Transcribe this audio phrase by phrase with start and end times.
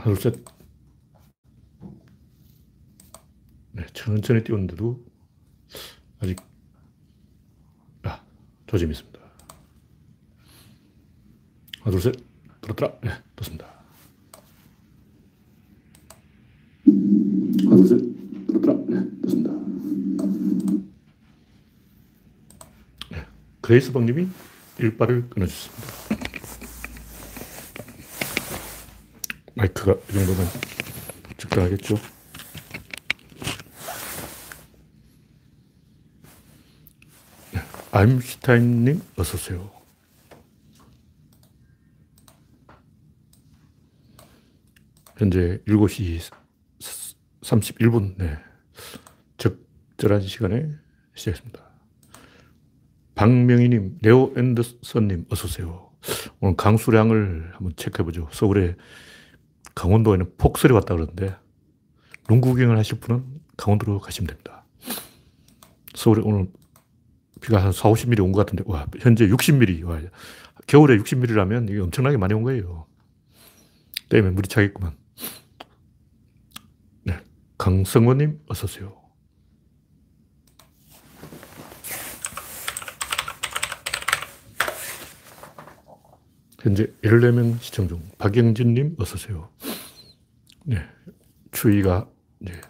[0.00, 0.44] 하나, 둘, 셋.
[3.72, 4.98] 네, 천천히 띄웠는데도
[6.20, 6.38] 아직,
[8.04, 8.22] 아,
[8.66, 9.20] 조짐이 있습니다.
[11.82, 12.14] 하나, 둘, 셋.
[12.62, 12.98] 들었더라.
[13.02, 13.66] 네, 떴습니다.
[16.86, 18.46] 하나, 둘, 셋.
[18.46, 18.74] 들었더라.
[18.88, 19.52] 네, 떴습니다.
[23.10, 23.26] 네,
[23.60, 24.28] 그레이스 박님이
[24.78, 25.99] 일발을 끊어주셨습니다.
[29.60, 30.46] 마이크가 이 정도면
[31.36, 31.96] 적당하겠죠?
[37.52, 37.60] 네,
[37.92, 39.70] 아임슈타인님, 어서오세요.
[45.18, 46.32] 현재 7시
[47.42, 48.38] 31분, 네.
[49.36, 50.70] 적절한 시간에
[51.14, 51.60] 시작했습니다.
[53.14, 55.90] 박명희님, 레오 앤더슨님, 어서오세요.
[56.40, 58.30] 오늘 강수량을 한번 체크해보죠.
[58.32, 58.74] 서울에
[59.74, 61.36] 강원도에는 폭설이 왔다 그러는데,
[62.28, 63.24] 농구 구경을 하실 분은
[63.56, 64.64] 강원도로 가시면 됩니다.
[65.94, 66.48] 서울에 오늘
[67.40, 69.84] 비가 한 4, 50mm 온 것 같은데, 와, 현재 60mm.
[69.84, 70.00] 와,
[70.66, 72.86] 겨울에 60mm라면 이게 엄청나게 많이 온 거예요.
[74.08, 74.96] 때문에 물이 차겠구만.
[77.04, 77.18] 네.
[77.58, 78.99] 강성원님, 어서 오세요.
[86.62, 88.02] 현재 14명 시청 중.
[88.18, 89.48] 박영진님, 어서오세요.
[90.64, 90.76] 네.
[91.52, 92.06] 추위가,
[92.40, 92.60] 이제,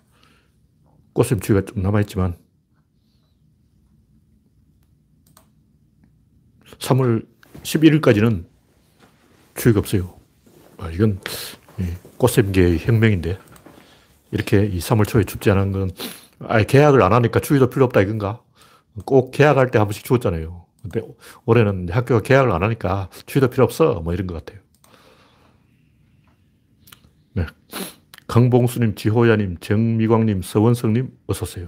[1.12, 2.36] 꽃샘 추위가 좀 남아있지만,
[6.78, 7.26] 3월
[7.62, 8.46] 11일까지는
[9.54, 10.14] 추위가 없어요.
[10.78, 11.20] 아, 이건
[12.16, 13.38] 꽃샘계의 혁명인데,
[14.30, 15.90] 이렇게 이 3월 초에 춥지 않은 건,
[16.40, 18.40] 아예 계약을 안 하니까 추위도 필요 없다 이건가?
[19.04, 20.64] 꼭 계약할 때 한 번씩 추웠잖아요.
[20.82, 21.02] 근데
[21.44, 24.00] 올해는 학교가 계약을 안 하니까 추위도 필요 없어.
[24.00, 24.60] 뭐 이런 것 같아요.
[27.32, 27.46] 네.
[28.26, 31.66] 강봉수님, 지호야님, 정미광님, 서원성님, 어서오세요.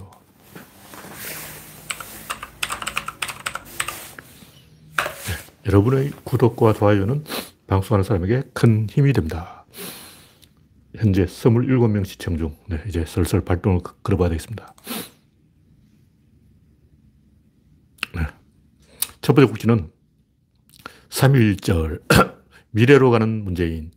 [5.27, 5.67] 네.
[5.67, 7.25] 여러분의 구독과 좋아요는
[7.67, 9.65] 방송하는 사람에게 큰 힘이 됩니다.
[10.97, 14.75] 현재 27명 시청 중, 네, 이제 슬슬 발동을 걸어봐야 되겠습니다.
[19.23, 19.91] 첫 번째 국지는
[21.11, 22.01] 3.1절
[22.71, 23.93] 미래로 가는 문재인.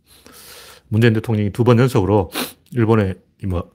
[0.88, 2.30] 문재인 대통령이 두 번 연속으로
[2.72, 3.14] 일본에
[3.46, 3.70] 뭐,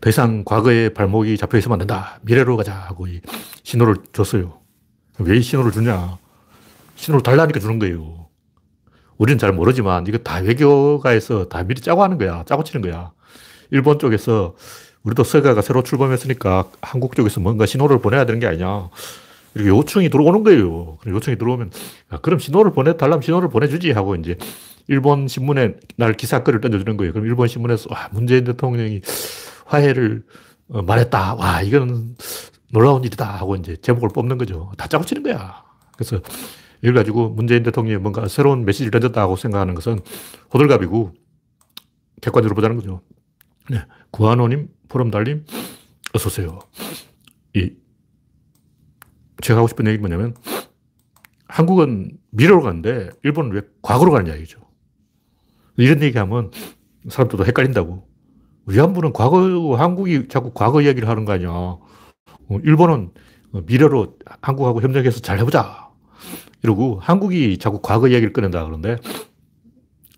[0.00, 2.18] 더 이상 과거의 발목이 잡혀 있으면 안 된다.
[2.22, 3.20] 미래로 가자 하고 이
[3.62, 4.60] 신호를 줬어요.
[5.18, 6.18] 왜 이 신호를 주냐?
[6.96, 8.28] 신호를 달라니까 주는 거예요.
[9.18, 12.44] 우리는 잘 모르지만 이거 다 외교가에서 다 미리 짜고 하는 거야.
[12.44, 13.12] 짜고 치는 거야.
[13.70, 14.56] 일본 쪽에서
[15.02, 18.88] 우리도 서가가 새로 출범했으니까 한국 쪽에서 뭔가 신호를 보내야 되는 게 아니냐.
[19.54, 20.98] 이렇게 요청이 들어오는 거예요.
[21.06, 21.70] 요청이 들어오면,
[22.08, 24.36] 아, 그럼 신호를 보내달라면 신호를 보내주지 하고 이제
[24.88, 27.12] 일본 신문에 날 기사글을 던져주는 거예요.
[27.12, 29.00] 그럼 일본 신문에서, 와, 문재인 대통령이
[29.66, 30.24] 화해를
[30.68, 31.34] 어, 말했다.
[31.34, 32.16] 와, 이건
[32.70, 33.26] 놀라운 일이다.
[33.26, 34.72] 하고 이제 제목을 뽑는 거죠.
[34.78, 35.62] 다 짜고 치는 거야.
[35.96, 36.20] 그래서
[36.80, 40.00] 이걸 가지고 문재인 대통령이 뭔가 새로운 메시지를 던졌다고 생각하는 것은
[40.52, 41.14] 호들갑이고
[42.22, 43.02] 객관적으로 보자는 거죠.
[43.70, 43.84] 네.
[44.10, 45.44] 구한호님, 포럼달님,
[46.14, 46.58] 어서오세요.
[47.54, 47.70] 이
[49.42, 50.34] 제가 하고 싶은 얘기는 뭐냐면
[51.48, 54.60] 한국은 미래로 가는데 일본은 왜 과거로 가는 이야기죠.
[55.76, 56.50] 이런 얘기하면
[57.08, 58.08] 사람들도 헷갈린다고.
[58.66, 61.50] 위안부는 과거, 한국이 자꾸 과거 이야기를 하는 거 아니야.
[61.50, 61.80] 어,
[62.62, 63.10] 일본은
[63.66, 65.90] 미래로 한국하고 협력해서 잘 해보자.
[66.62, 68.96] 이러고 한국이 자꾸 과거 이야기를 꺼낸다 그러는데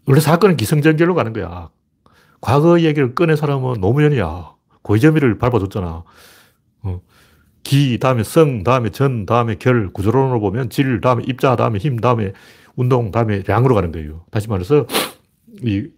[0.06, 1.70] 원래 사건은 기승전결로 가는 거야.
[2.40, 4.54] 과거 이야기를 꺼낸 사람은 노무현이야.
[4.82, 6.04] 고이점이를 밟아줬잖아.
[7.64, 11.96] 어, 기, 다음에 성, 다음에 전, 다음에 결, 구조론으로 보면 질, 다음에 입자, 다음에 힘,
[11.96, 12.32] 다음에
[12.76, 14.24] 운동, 다음에 량으로 가는 거예요.
[14.30, 14.86] 다시 말해서,
[15.62, 15.88] 이,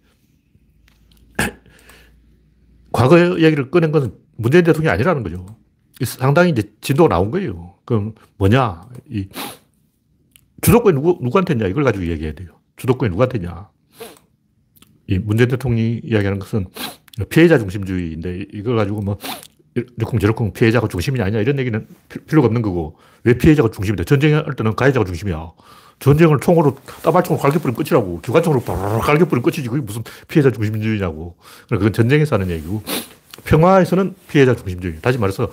[2.91, 5.45] 과거 이야기를 꺼낸 것은 문재인 대통령이 아니라는 거죠.
[6.05, 7.75] 상당히 이제 진도가 나온 거예요.
[7.85, 8.87] 그럼 뭐냐?
[9.09, 9.27] 이
[10.61, 11.67] 주도권이 누구, 누구한테 있냐?
[11.67, 12.49] 이걸 가지고 얘기해야 돼요.
[12.77, 13.69] 주도권이 누구한테 있냐?
[15.07, 16.67] 이 문재인 대통령이 이야기하는 것은
[17.29, 19.17] 피해자 중심주의인데 이걸 가지고 뭐
[19.97, 21.87] 이러쿵저러쿵 피해자가 중심이 아니냐 이런 얘기는
[22.27, 24.03] 필요가 없는 거고 왜 피해자가 중심이 돼?
[24.03, 25.51] 전쟁할 때는 가해자가 중심이야.
[25.99, 28.21] 전쟁을 총으로 따발총으로 갈겨뿌리면 끝이라고.
[28.21, 29.67] 기관총으로 바로 갈겨뿌리면 끝이지.
[29.67, 31.35] 그게 무슨 피해자 중심주의냐고.
[31.69, 32.83] 그건 전쟁에서 하는 얘기고
[33.45, 34.99] 평화에서는 피해자 중심주의.
[35.01, 35.49] 다시 말해서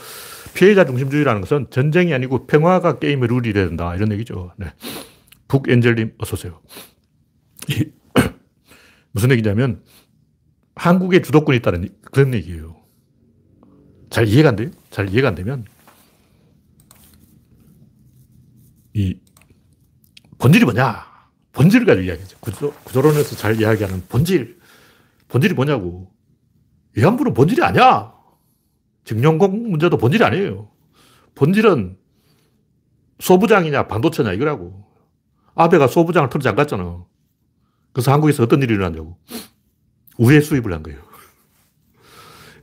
[0.54, 3.94] 피해자 중심주의라는 것은 전쟁이 아니고 평화가 게임의 룰이 돼야 된다.
[3.94, 4.52] 이런 얘기죠.
[4.56, 4.66] 네.
[5.48, 6.60] 북엔젤님 어서 오세요.
[9.12, 9.82] 무슨 얘기냐면
[10.74, 12.83] 한국의 주도권이 있다는 그런 얘기예요.
[14.14, 14.70] 잘 이해가 안 돼요?
[14.90, 15.64] 잘 이해가 안 되면
[18.92, 19.18] 이
[20.38, 21.04] 본질이 뭐냐?
[21.50, 22.38] 본질을 가지고 이야기하죠.
[22.38, 24.60] 구조, 구조론에서 잘 이야기하는 본질.
[25.26, 26.12] 본질이 뭐냐고.
[26.92, 28.14] 위안부는 본질이 아니야.
[29.02, 30.70] 증용공 문제도 본질이 아니에요.
[31.34, 31.98] 본질은
[33.18, 34.86] 소부장이냐 반도체냐 이거라고.
[35.56, 37.04] 아베가 소부장을 털어 잠갔잖아.
[37.92, 39.18] 그래서 한국에서 어떤 일이 일어났냐고.
[40.18, 41.03] 우회 수입을 한 거예요.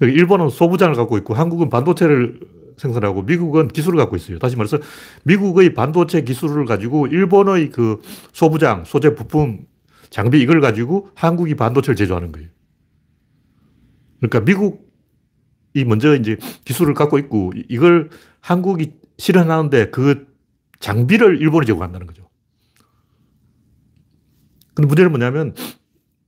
[0.09, 2.39] 일본은 소부장을 갖고 있고 한국은 반도체를
[2.77, 4.39] 생산하고 미국은 기술을 갖고 있어요.
[4.39, 4.79] 다시 말해서
[5.23, 8.01] 미국의 반도체 기술을 가지고 일본의 그
[8.33, 9.65] 소부장, 소재 부품,
[10.09, 12.49] 장비 이걸 가지고 한국이 반도체를 제조하는 거예요.
[14.19, 18.09] 그러니까 미국이 먼저 이제 기술을 갖고 있고 이걸
[18.39, 20.27] 한국이 실현하는데 그
[20.79, 22.27] 장비를 일본이 제공한다는 거죠.
[24.73, 25.53] 근데 문제는 뭐냐면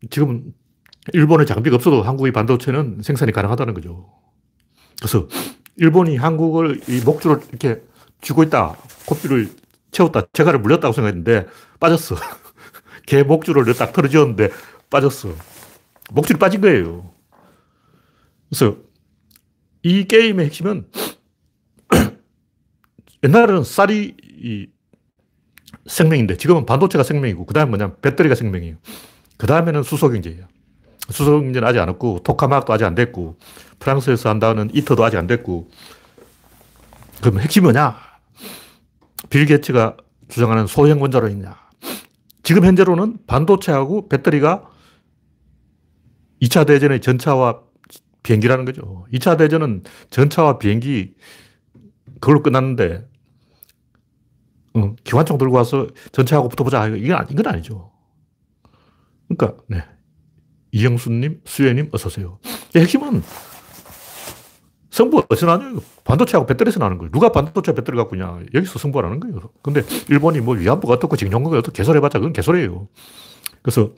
[0.09, 0.53] 지금
[1.11, 4.09] 일본의 장비가 없어도 한국의 반도체는 생산이 가능하다는 거죠.
[4.97, 5.27] 그래서
[5.75, 7.81] 일본이 한국을 이 목줄을 이렇게
[8.21, 8.77] 쥐고 있다.
[9.05, 9.49] 코피를
[9.91, 10.27] 채웠다.
[10.31, 11.47] 재갈을 물렸다고 생각했는데
[11.79, 12.15] 빠졌어.
[13.05, 14.49] 개 목줄을 딱 털어지었는데
[14.89, 15.33] 빠졌어.
[16.11, 17.13] 목줄이 빠진 거예요.
[18.49, 18.77] 그래서
[19.81, 20.87] 이 게임의 핵심은
[23.23, 24.15] 옛날에는 쌀이
[25.85, 28.77] 생명인데 지금은 반도체가 생명이고 그 다음에 뭐냐면 배터리가 생명이에요.
[29.37, 30.47] 그 다음에는 수소 경제예요.
[31.09, 33.37] 수소경제는 아직 안 왔고 토카마도 아직 안 됐고
[33.79, 35.69] 프랑스에서 한다는 이터도 아직 안 됐고
[37.21, 37.97] 그럼 핵심이 뭐냐?
[39.29, 39.97] 빌 게츠가
[40.29, 41.55] 주장하는 소형 원자로있냐
[42.43, 44.69] 지금 현재로는 반도체하고 배터리가
[46.41, 47.61] 2차 대전의 전차와
[48.21, 49.05] 비행기라는 거죠.
[49.13, 51.13] 2차 대전은 전차와 비행기
[52.19, 53.05] 그걸로 끝났는데
[54.75, 56.87] 어, 기관총 들고 와서 전차하고 붙어보자.
[56.87, 57.91] 이건, 이건 아니죠.
[59.27, 59.83] 그러니까, 네.
[60.73, 62.39] 이영수님, 수혜님, 어서오세요.
[62.75, 63.23] 핵심은
[64.89, 65.79] 승부 어디서 나냐?
[66.03, 67.11] 반도체하고 배터리에서 나는 거예요.
[67.11, 68.39] 누가 반도체 배터리 갖고 있냐?
[68.53, 69.39] 여기서 나는 거예요.
[69.61, 72.87] 근데 일본이 뭐 위안부가 어떻고 징용구가 어떻고 개설해봤자 그건 개설이에요.
[73.61, 73.91] 그래서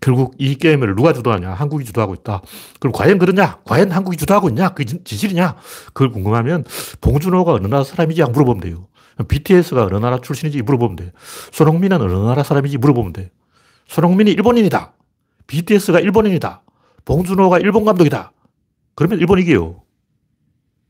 [0.00, 1.52] 결국 이 게임을 누가 주도하냐?
[1.52, 2.40] 한국이 주도하고 있다.
[2.78, 3.58] 그럼 과연 그러냐?
[3.64, 4.70] 과연 한국이 주도하고 있냐?
[4.70, 5.56] 그게 진실이냐?
[5.88, 6.64] 그걸 궁금하면
[7.02, 8.88] 봉준호가 어느 나라 사람이지 물어보면 돼요.
[9.28, 11.12] BTS가 어느 나라 출신인지 물어보면 돼.
[11.52, 13.30] 손흥민은 어느 나라 사람인지 물어보면 돼.
[13.88, 14.94] 손흥민이 일본인이다.
[15.50, 16.62] BTS가 일본인이다.
[17.04, 18.32] 봉준호가 일본 감독이다.
[18.94, 19.82] 그러면 일본 이겨요.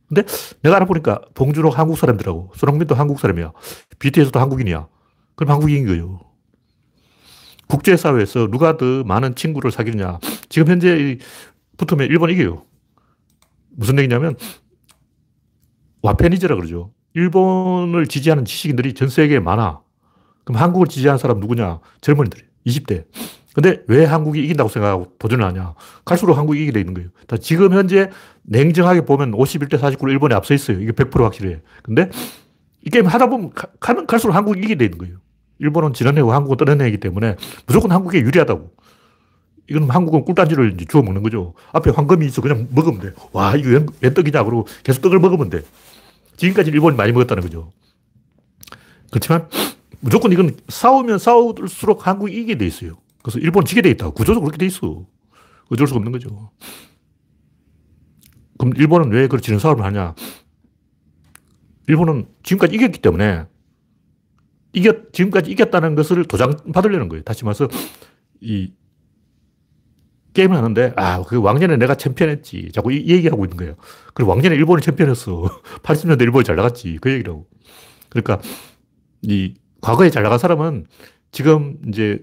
[0.07, 0.23] 근데
[0.63, 3.53] 내가 알아보니까 봉준호 한국 사람들하고 손흥민도 한국 사람이야.
[3.99, 4.87] BTS도 한국인이야.
[5.35, 6.21] 그럼 이긴 거예요.
[7.69, 10.19] 국제사회에서 누가 더 많은 친구를 사귀느냐.
[10.51, 11.17] 지금 현재
[11.79, 12.67] 붙으면 일본 이겨요.
[13.71, 14.37] 무슨 얘기냐면
[16.03, 16.93] 와페니즈라 그러죠.
[17.15, 19.81] 일본을 지지하는 지식인들이 전 세계에 많아.
[20.45, 21.81] 그럼 한국을 지지하는 사람 누구냐?
[22.03, 22.47] 젊은이들.
[22.67, 23.07] 20대.
[23.55, 25.75] 근데 왜 한국이 이긴다고 생각하고 도전을 하냐?
[26.05, 27.11] 갈수록 한국이 이기게 돼 있는 거예요.
[27.41, 28.11] 지금 현재
[28.43, 30.81] 냉정하게 보면 51대 49로 일본에 앞서 있어요.
[30.81, 31.61] 이게 100% 확실해.
[31.83, 32.11] 근데
[32.85, 33.51] 이 게임 하다 보면
[33.81, 35.17] 가면 갈수록 한국이 이기게 돼 있는 거예요.
[35.59, 37.37] 일본은 지난해고 한국은 떠내내기 때문에
[37.67, 38.71] 무조건 한국에 유리하다고.
[39.69, 41.55] 이건 한국은 꿀단지를 주워 먹는 거죠.
[41.73, 42.43] 앞에 황금이 있어.
[42.43, 43.13] 그냥 먹으면 돼.
[43.33, 44.43] 와, 이거 웬, 웬 떡이냐.
[44.43, 45.63] 그러고 계속 떡을 먹으면 돼.
[46.37, 47.71] 지금까지 일본이 많이 먹었다는 거죠.
[49.11, 49.49] 그렇지만
[50.01, 52.97] 무조건 이건 싸우면 싸울수록 한국이 이기게 돼 있어요.
[53.23, 54.11] 그래서 일본 지게 돼 있다.
[54.11, 55.07] 구조적으로 그렇게 돼 있어.
[55.71, 56.51] 어쩔 수가 없는 거죠.
[58.59, 60.15] 그럼 일본은 왜 그런 싸움을 하냐?
[61.87, 63.47] 일본은 지금까지 이겼기 때문에
[64.73, 67.23] 이겼, 지금까지 이겼다는 것을 도장받으려는 거예요.
[67.25, 67.69] 다시 말해서
[68.41, 68.73] 이
[70.33, 72.71] 게임을 하는데, 아, 그 왕년에 내가 챔피언 했지.
[72.73, 73.75] 자꾸 이, 얘기하고 있는 거예요.
[74.15, 75.43] 그리고 왕년에 일본이 챔피언 했어.
[75.83, 76.99] 80년대 일본이 잘 나갔지.
[77.01, 77.49] 그 얘기라고.
[78.09, 78.41] 그러니까,
[79.23, 80.87] 이, 과거에 잘 나간 사람은
[81.33, 82.23] 지금 이제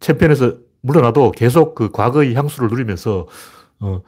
[0.00, 3.26] 챔피언에서 물러나도 계속 그 과거의 향수를 누리면서,
[3.80, 4.02] 어,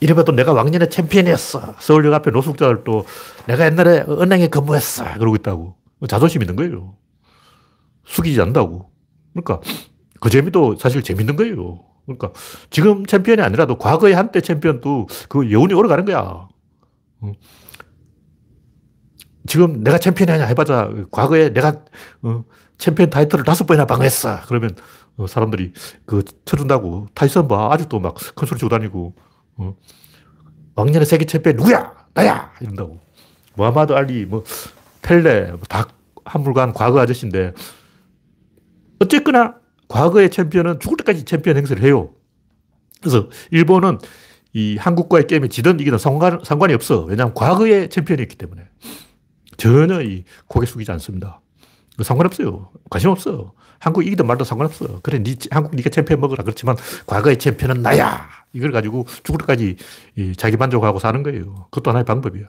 [0.00, 1.76] 이래봐도 내가 왕년에 챔피언이었어.
[1.78, 3.06] 서울역 앞에 노숙자들 또
[3.46, 5.04] 내가 옛날에 은행에 근무했어.
[5.14, 5.76] 그러고 있다고.
[6.08, 6.96] 자존심 있는 거예요.
[8.04, 8.90] 숙이지 않는다고.
[9.32, 9.60] 그러니까
[10.20, 11.84] 그 재미도 사실 재밌는 거예요.
[12.04, 12.32] 그러니까
[12.68, 16.48] 지금 챔피언이 아니라도 과거에 한때 챔피언도 그 여운이 오래 가는 거야.
[19.46, 21.82] 지금 내가 챔피언이 아니야 해봐자 과거에 내가
[22.22, 22.44] 어,
[22.78, 24.40] 챔피언 타이틀을 다섯 번이나 방어했어.
[24.46, 24.70] 그러면
[25.16, 25.72] 어, 사람들이
[26.06, 29.14] 그 쳐준다고 타이슨 봐 아직도 막 큰 소리 치고 다니고
[29.56, 29.74] 어.
[30.76, 31.92] 왕년의 세계 챔피언 누구야?
[32.14, 32.52] 나야!
[32.60, 33.00] 이런다고.
[33.54, 34.42] 무하마드 알리, 뭐
[35.02, 35.86] 펠레, 뭐 다
[36.24, 37.52] 한물간 과거 아저씨인데
[39.00, 39.56] 어쨌거나
[39.88, 42.10] 과거의 챔피언은 죽을 때까지 챔피언 행세를 해요.
[43.00, 43.98] 그래서 일본은
[44.54, 47.02] 이 한국과의 게임에 지든 이기든 상관, 상관이 없어.
[47.04, 48.62] 왜냐하면 과거의 챔피언이었기 때문에.
[49.58, 51.40] 전혀 이 고개 숙이지 않습니다.
[52.02, 52.70] 상관없어요.
[52.90, 53.52] 관심 없어.
[53.78, 55.00] 한국 이기든 말든 상관없어.
[55.02, 56.42] 그래, 니, 한국 니가 챔피언 먹으라.
[56.42, 58.28] 그렇지만 과거의 챔피언은 나야.
[58.52, 59.76] 이걸 가지고 죽을 때까지
[60.36, 61.66] 자기 만족하고 사는 거예요.
[61.70, 62.44] 그것도 하나의 방법이야.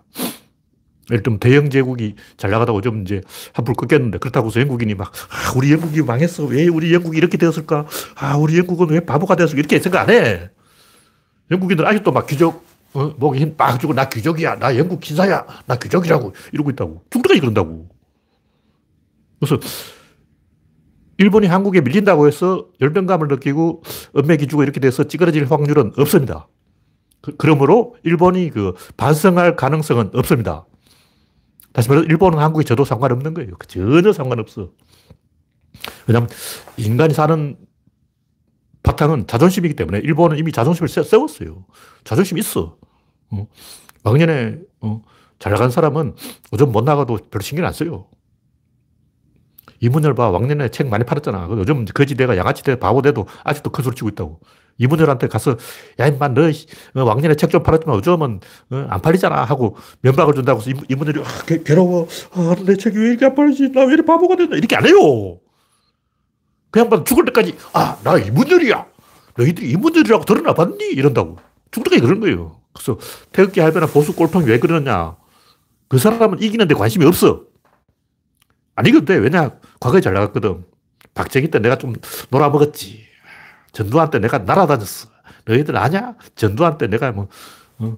[1.12, 3.22] 예를 들면 대영 제국이 잘 나가다가 좀 이제
[3.54, 6.46] 한풀 꺾였는데 그렇다고 해서 영국인이 막, 아, 우리 영국이 망했어.
[6.46, 7.86] 왜 우리 영국이 이렇게 되었을까?
[8.16, 9.60] 아, 우리 영국은 왜 바보가 되었을까?
[9.60, 10.50] 이렇게 생각 안 해.
[11.52, 14.58] 영국인들 아직도 막 귀족, 어, 목에 힘 빡 주고 나 귀족이야.
[14.58, 15.46] 나 영국 기사야.
[15.68, 17.04] 나 귀족이라고 이러고 있다고.
[17.12, 17.88] 중국까지 그런다고.
[19.40, 19.60] 그래서
[21.18, 23.84] 일본이 한국에 밀린다고 해서 열병감을 느끼고
[24.18, 26.48] 은맥이 주고 이렇게 돼서 찌그러질 확률은 없습니다.
[27.22, 30.66] 그, 그러므로 일본이 그 반성할 가능성은 없습니다.
[31.74, 33.52] 다시 말해서 일본은 한국에 저도 상관없는 거예요.
[33.58, 34.72] 그 전혀 상관없어.
[36.08, 36.30] 왜냐하면
[36.78, 37.58] 인간이 사는
[38.84, 41.66] 바탕은 자존심이기 때문에 일본은 이미 자존심을 세웠어요.
[42.04, 42.78] 자존심 있어.
[43.32, 43.48] 어.
[44.04, 45.02] 왕년에 어,
[45.40, 46.16] 잘 나간 사람은
[46.54, 48.08] 요즘 못 나가도 별로 신경 안 써요.
[49.80, 50.30] 이문열 봐.
[50.30, 51.48] 왕년에 책 많이 팔았잖아.
[51.52, 54.40] 요즘 거지대가 양아치대 바보대도 아직도 큰 소리 치고 있다고.
[54.78, 55.56] 이문열한테 가서
[56.00, 58.40] 야 임마 너 어, 왕년에 책 좀 팔았지만 요즘은
[58.72, 59.44] 어, 안 팔리잖아.
[59.46, 62.08] 하고 면박을 준다고 해서 이문열이 아, 개, 괴로워.
[62.34, 63.72] 아, 내 책이 왜 이렇게 안 팔리지?
[63.72, 64.58] 나 왜 이렇게 바보가 됐나?
[64.58, 65.40] 이렇게 안 해요.
[66.72, 68.86] 그냥 막 죽을 때까지 아 나 이문열이야.
[69.38, 70.86] 너희들이 이문열이라고 들어나 봤니?
[70.92, 71.38] 이런다고.
[71.72, 72.60] 죽을 때까지 그런 거예요.
[72.74, 72.98] 그래서
[73.32, 75.16] 태극기 할배나 보수 꼴통이 왜 그러느냐.
[75.88, 77.44] 그 사람은 이기는데 관심이 없어
[79.06, 80.66] 돼 왜냐 과거에 잘 나갔거든
[81.14, 81.94] 박정희 때 내가 좀
[82.30, 83.06] 놀아먹었지
[83.76, 85.10] 전두환 때 내가 날아다녔어.
[85.46, 86.16] 너희들 아냐?
[86.36, 87.28] 전두환 때 내가 뭐,
[87.78, 87.98] 어,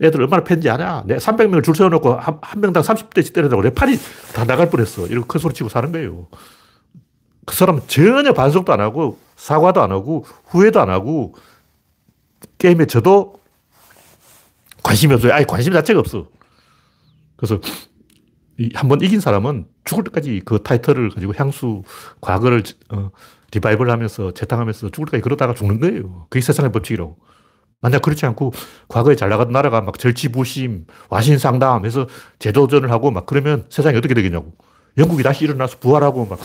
[0.00, 1.02] 애들 얼마나 팬지 아냐?
[1.06, 3.98] 내 300명을 줄 세워놓고 한, 한 명당 30대씩 때리다고 내 팔이
[4.34, 5.06] 다 나갈 뻔했어.
[5.06, 6.28] 이렇게 큰 소리 치고 사는 거예요.
[7.46, 11.34] 그 사람은 전혀 반성도 안 하고 사과도 안 하고 후회도 안 하고
[12.58, 13.40] 게임에 저도
[14.82, 15.32] 관심이 없어요.
[15.32, 16.28] 아예 관심 자체가 없어.
[17.36, 17.60] 그래서
[18.74, 21.82] 한번 이긴 사람은 죽을 때까지 그 타이틀을 가지고 향수,
[22.20, 23.10] 과거를 어,
[23.52, 26.26] 리바이벌 하면서 재탕하면서 죽을 때까지 그러다가 죽는 거예요.
[26.30, 27.16] 그게 세상의 법칙이라고.
[27.80, 28.52] 만약 그렇지 않고
[28.88, 32.06] 과거에 잘 나가던 나라가 막 절치부심, 와신상담 해서
[32.38, 34.54] 재도전을 하고 막 그러면 세상이 어떻게 되겠냐고.
[34.96, 36.38] 영국이 다시 일어나서 부활하고 막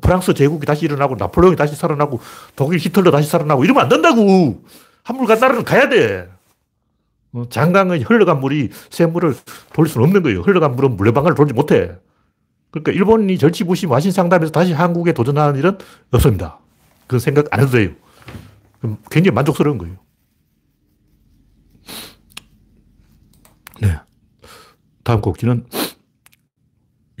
[0.00, 2.20] 프랑스 제국이 다시 일어나고 나폴레옹이 다시 살아나고
[2.56, 4.64] 독일 히틀러 다시 살아나고 이러면 안 된다고.
[5.02, 6.28] 한물간 나라는 가야 돼.
[7.32, 9.34] 어, 장강의 흘러간 물이 샘물을
[9.72, 10.40] 돌릴 수는 없는 거예요.
[10.40, 11.96] 흘러간 물은 물레방아를 돌지 못해.
[12.70, 15.78] 그러니까 일본이 절치부심 와신상담에서 다시 한국에 도전하는 일은
[16.10, 16.58] 없습니다.
[17.06, 17.90] 그 생각 안 해도 돼요.
[19.10, 19.96] 굉장히 만족스러운 거예요.
[23.80, 23.98] 네.
[25.02, 25.66] 다음 곡지는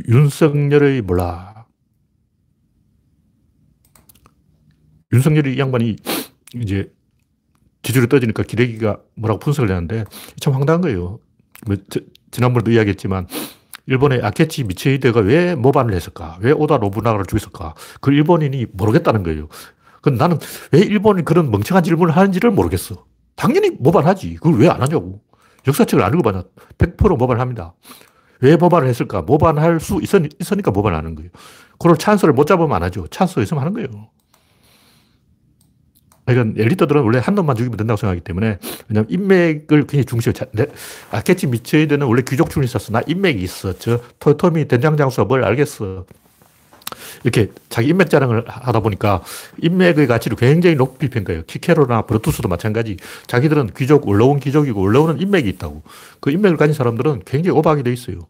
[0.08, 1.66] 윤석열의 몰라.
[5.12, 5.96] 윤석열이 양반이
[6.54, 6.92] 이제
[7.82, 10.04] 지지율이 떨어지니까 기레기가 뭐라고 분석을 했는데
[10.40, 11.18] 참 황당한 거예요.
[11.66, 11.76] 뭐,
[12.30, 13.26] 지난번에도 이야기했지만
[13.86, 16.38] 일본의 아케치 미체이데가 왜 모반을 했을까?
[16.40, 17.74] 왜 오다 노부나가를 죽였을까?
[18.00, 19.48] 그 일본인이 모르겠다는 거예요.
[20.02, 20.38] 근데 나는
[20.72, 23.04] 왜 일본이 그런 멍청한 질문을 하는지를 모르겠어.
[23.36, 24.34] 당연히 모반하지.
[24.36, 25.20] 그걸 왜 안 하냐고.
[25.66, 26.42] 역사책을 안 읽어봤냐.
[26.78, 27.74] 100% 모반합니다.
[28.40, 29.22] 왜 모반을 했을까?
[29.22, 30.22] 모반할 수 있었,
[30.52, 31.30] 으니까 모반하는 거예요.
[31.72, 33.06] 그걸 찬스를 못 잡으면 안 하죠.
[33.08, 34.08] 찬스가 있으면 하는 거예요.
[36.34, 38.58] 그러니까 엘리트들은 원래 한 놈만 죽이면 된다고 생각하기 때문에
[38.88, 40.34] 왜냐면 인맥을 굉장히 중시해요.
[41.10, 42.92] 아케치 미츠에드는 원래 귀족 출신 있었어.
[42.92, 43.78] 나 인맥이 있어.
[43.78, 46.06] 저 토토미 된장장수가 뭘 알겠어.
[47.22, 49.22] 이렇게 자기 인맥 자랑을 하다 보니까
[49.58, 51.42] 인맥의 가치를 굉장히 높이 평가해요.
[51.46, 52.96] 키케로나 브루투스도 마찬가지.
[53.26, 55.82] 자기들은 귀족, 올라온 귀족이고 올라오는 인맥이 있다고.
[56.20, 58.28] 그 인맥을 가진 사람들은 굉장히 오박이 돼 있어요.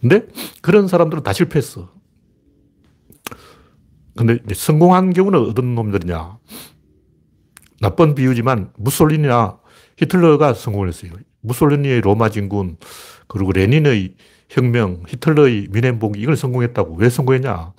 [0.00, 0.26] 근데
[0.60, 1.95] 그런 사람들은 다 실패했어.
[4.16, 6.38] 근데 성공한 경우는 어떤 놈들이냐.
[7.80, 9.58] 나쁜 비유지만 무솔리니나
[9.98, 11.12] 히틀러가 성공을 했어요.
[11.42, 12.78] 무솔리니의 로마 진군,
[13.28, 14.14] 그리고 레닌의
[14.48, 16.96] 혁명, 히틀러의 민행봉기, 이걸 성공했다고.
[16.96, 17.72] 왜 성공했냐?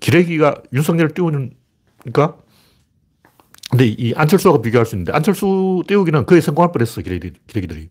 [0.00, 2.36] 기레기가 윤석열을 띄우니까
[3.70, 7.90] 근데 이 안철수하고 비교할 수 있는데 안철수 띄우기는 거의 성공할 뻔했어, 기레기, 기레기들이.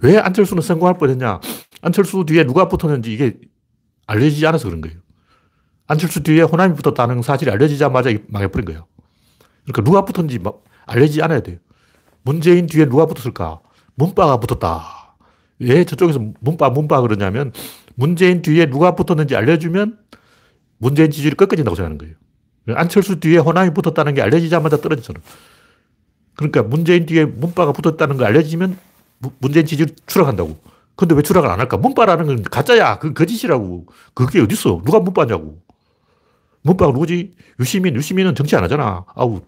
[0.00, 1.40] 왜 안철수는 성공할 뻔했냐?
[1.82, 3.38] 안철수 뒤에 누가 붙었는지 이게
[4.08, 4.98] 알려지지 않아서 그런 거예요.
[5.86, 8.86] 안철수 뒤에 호남이 붙었다는 사실이 알려지자마자 망해버린 거예요.
[9.64, 10.40] 그러니까 누가 붙었는지
[10.86, 11.58] 알려지지 않아야 돼요.
[12.22, 13.60] 문재인 뒤에 누가 붙었을까?
[13.94, 15.14] 문바가 붙었다.
[15.60, 17.52] 왜 저쪽에서 문바, 문바 그러냐면
[17.94, 19.98] 문재인 뒤에 누가 붙었는지 알려주면
[20.78, 22.14] 문재인 지지율이 꺾어진다고 생각하는 거예요.
[22.78, 25.20] 안철수 뒤에 호남이 붙었다는 게 알려지자마자 떨어지잖아.
[26.36, 28.78] 그러니까 문재인 뒤에 문바가 붙었다는 거 알려지면
[29.40, 30.56] 문재인 지지율이 추락한다고.
[30.98, 31.76] 근데 왜 추락을 안 할까?
[31.76, 32.98] 문바라는 건 가짜야.
[32.98, 33.86] 그건 거짓이라고.
[34.14, 34.82] 그게 어딨어?
[34.84, 35.62] 누가 문바냐고.
[36.62, 37.36] 문바가 누구지?
[37.60, 37.94] 유시민.
[37.94, 39.04] 유시민은 정치 안 하잖아.
[39.14, 39.40] 아우,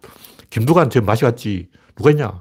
[0.50, 1.68] 김두관 저 맛이 갔지.
[1.96, 2.40] 누가 있냐?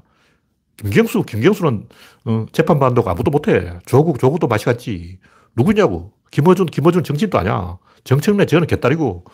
[0.76, 1.24] 김경수.
[1.24, 1.88] 김경수는
[2.26, 3.80] 어, 재판반도 아무도 못해.
[3.84, 4.20] 조국.
[4.20, 5.18] 조국도 맛이 갔지.
[5.56, 6.12] 누구냐고.
[6.30, 6.66] 김어준.
[6.66, 7.78] 김어준 정치인도 아니야.
[8.04, 9.24] 정청래 저는 개딸이고.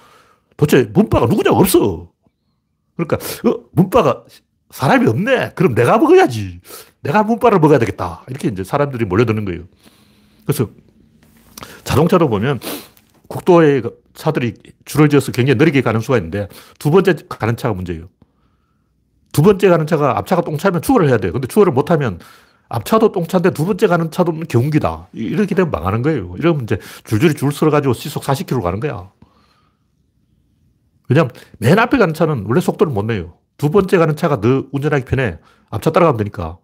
[0.57, 2.11] 도대체 문바가 누구냐고 없어.
[2.97, 4.25] 그러니까 어, 문바가
[4.71, 5.51] 사람이 없네.
[5.55, 6.63] 그럼 내가 먹어야지.
[7.07, 8.25] 내가 문바를 먹어야 되겠다.
[8.29, 9.63] 이렇게 이제 사람들이 몰려드는 거예요.
[10.45, 10.69] 그래서
[11.85, 12.59] 자동차도 보면
[13.29, 16.49] 국도에 그 차들이 줄을 지어서 굉장히 느리게 가는 수가 있는데
[16.79, 18.09] 두 번째 가는 차가 문제예요.
[19.33, 21.33] 두 번째 가는 차가 앞차가 똥차면 추월을 해야 돼요.
[21.33, 22.19] 근데 추월을 못하면
[22.69, 25.09] 앞차도 똥차인데 두 번째 가는 차도 경기다.
[25.13, 26.35] 이렇게 되면 망하는 거예요.
[26.39, 29.11] 이러면 이제 줄줄이 줄 서가지고 시속 40km 가는 거야.
[31.09, 33.35] 왜냐면 맨 앞에 가는 차는 원래 속도를 못 내요.
[33.59, 35.39] 두 번째 가는 차가 더 운전하기 편해.
[35.71, 36.59] 앞차 따라가면 되니까.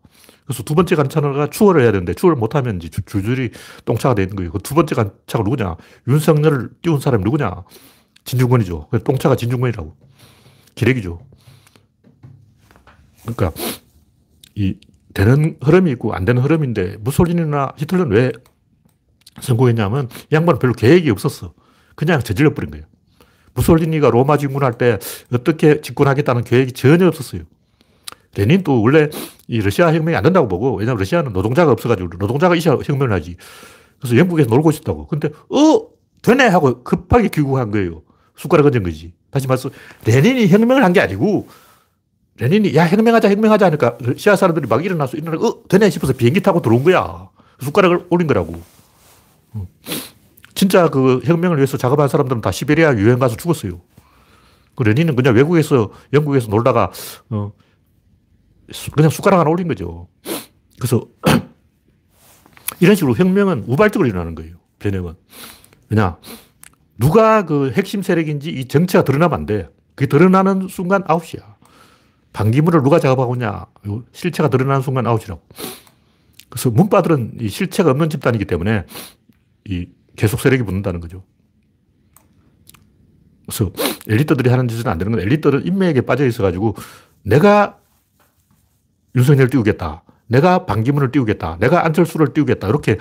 [0.45, 3.50] 그래서 두 번째 간 차가 추월을 해야 되는데 추월을 못하면 이제 줄줄이
[3.85, 4.50] 똥차가 되는 거예요.
[4.52, 5.76] 그 두 번째 간 차가 누구냐?
[6.09, 7.64] 윤석열을 띄운 사람이 누구냐?
[8.25, 8.88] 진중권이죠.
[9.05, 9.97] 똥차가 진중권이라고.
[10.75, 11.21] 기레기죠.
[13.23, 13.52] 그러니까
[14.55, 14.76] 이
[15.14, 18.33] 되는 흐름이 있고 안 되는 흐름인데 무솔리니나 히틀러는 왜
[19.41, 21.55] 성공했냐면 이 양반은 별로 계획이 없었어.
[21.95, 22.87] 그냥 저질러 버린 거예요.
[23.55, 24.99] 무솔리니가 로마 진군할 때
[25.33, 27.43] 어떻게 집권하겠다는 계획이 전혀 없었어요.
[28.37, 29.09] 레닌도 원래
[29.49, 33.37] 이 러시아 혁명이 안 된다고 보고, 왜냐하면 러시아는 노동자가 없어가지고 노동자가 이셔 혁명을 하지.
[34.01, 35.07] 그래서 영국에서 놀고 싶다고.
[35.07, 35.87] 근데, 어,
[36.23, 36.47] 되네!
[36.49, 38.03] 하고 급하게 귀국한 거예요.
[38.37, 39.12] 숟가락 얹은 거지.
[39.31, 39.71] 다시 말해서,
[40.07, 41.47] 레닌이 혁명을 한 게 아니고,
[42.39, 45.91] 레닌이, 야, 혁명하자, 혁명하자 하니까 러시아 사람들이 막 일어나서 일어나고, 어, 되네!
[45.91, 47.29] 싶어서 비행기 타고 들어온 거야.
[47.61, 48.61] 숟가락을 올린 거라고.
[50.55, 53.81] 진짜 그 혁명을 위해서 작업한 사람들은 다 시베리아 유형 가서 죽었어요.
[54.75, 56.91] 그 레닌은 그냥 외국에서, 영국에서 놀다가,
[57.31, 57.53] 어,
[58.95, 60.09] 그냥 숟가락 하나 올린 거죠.
[60.79, 61.07] 그래서
[62.81, 64.57] 이런 식으로 혁명은 우발적으로 일어나는 거예요.
[64.78, 65.14] 혁명은.
[65.88, 66.19] 왜냐.
[66.99, 69.69] 누가 그 핵심 세력인지 이 정체가 드러나면 안 돼.
[69.95, 71.57] 그게 드러나는 순간 아웃이야.
[72.33, 73.67] 반기문을 누가 작업하고 있냐.
[74.12, 75.43] 실체가 드러나는 순간 아웃이라고.
[76.49, 78.85] 그래서 문바들은 이 실체가 없는 집단이기 때문에
[79.67, 81.25] 이 계속 세력이 붙는다는 거죠.
[83.47, 83.71] 그래서
[84.09, 86.76] 엘리트들이 하는 짓은 안 되는 건 엘리트들은 인맥에 빠져 있어가지고
[87.23, 87.79] 내가
[89.14, 90.02] 윤석열을 띄우겠다.
[90.26, 91.59] 내가 반기문을 띄우겠다.
[91.61, 92.69] 내가 안철수를 띄우겠다.
[92.69, 92.99] 이렇게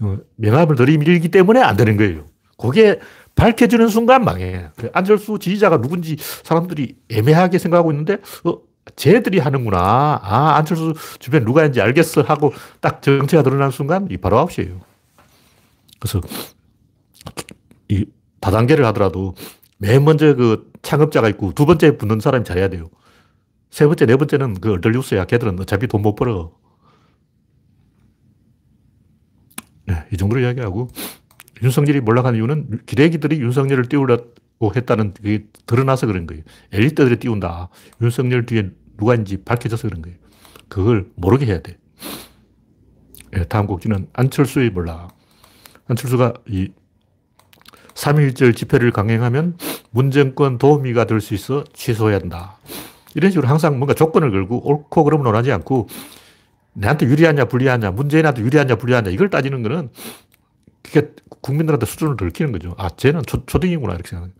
[0.00, 2.26] 어, 명함을 들이밀기 때문에 안 되는 거예요.
[2.58, 2.98] 그게
[3.34, 4.68] 밝혀지는 순간 망해.
[4.76, 8.58] 그 안철수 지지자가 누군지 사람들이 애매하게 생각하고 있는데, 어,
[8.96, 10.20] 쟤들이 하는구나.
[10.22, 12.22] 아, 안철수 주변 누가 있는지 알겠어.
[12.22, 14.80] 하고 딱 정체가 드러난 순간 이 바로 아웃이에요.
[16.00, 16.20] 그래서
[17.88, 18.04] 이
[18.40, 19.34] 다단계를 하더라도
[19.78, 22.90] 맨 먼저 그 창업자가 있고 두 번째 붙는 사람이 잘해야 돼요.
[23.72, 25.24] 세 번째, 네 번째는 그 얼떨뉴스야.
[25.24, 26.52] 걔들은 어차피 돈 못 벌어.
[29.86, 30.88] 네, 이 정도로 이야기하고
[31.62, 36.42] 윤석열이 몰락한 이유는 기레기들이 윤석열을 띄우려고 했다는 게 드러나서 그런 거예요.
[36.70, 37.70] 엘리트들이 띄운다.
[38.02, 40.18] 윤석열 뒤에 누가 있는지 밝혀져서 그런 거예요.
[40.68, 41.78] 그걸 모르게 해야 돼.
[43.30, 45.16] 네, 다음 곡지는 안철수의 몰락.
[45.88, 46.68] 안철수가 이
[47.94, 49.56] 3.1절 집회를 강행하면
[49.92, 52.58] 문정권 도우미가 될 수 있어 취소해야 한다.
[53.14, 55.88] 이런 식으로 항상 뭔가 조건을 걸고 옳고 그름을 논하지 않고
[56.74, 59.90] 내한테 유리하냐 불리하냐 문재인한테 유리하냐 불리하냐 이걸 따지는 거는
[60.82, 62.74] 그게 국민들한테 수준을 들키는 거죠.
[62.78, 64.34] 아, 쟤는 초, 초등이구나 이렇게 생각해요.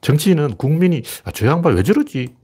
[0.00, 2.34] 정치인은 국민이 아, 저 양반 왜 저러지?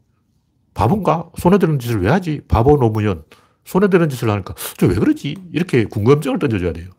[0.74, 1.30] 바본가?
[1.38, 2.40] 손에 드는 짓을 왜 하지?
[2.48, 3.24] 바보 노무현.
[3.64, 5.36] 손에 드는 짓을 하니까 저 왜 그러지?
[5.52, 6.90] 이렇게 궁금증을 던져줘야 돼요.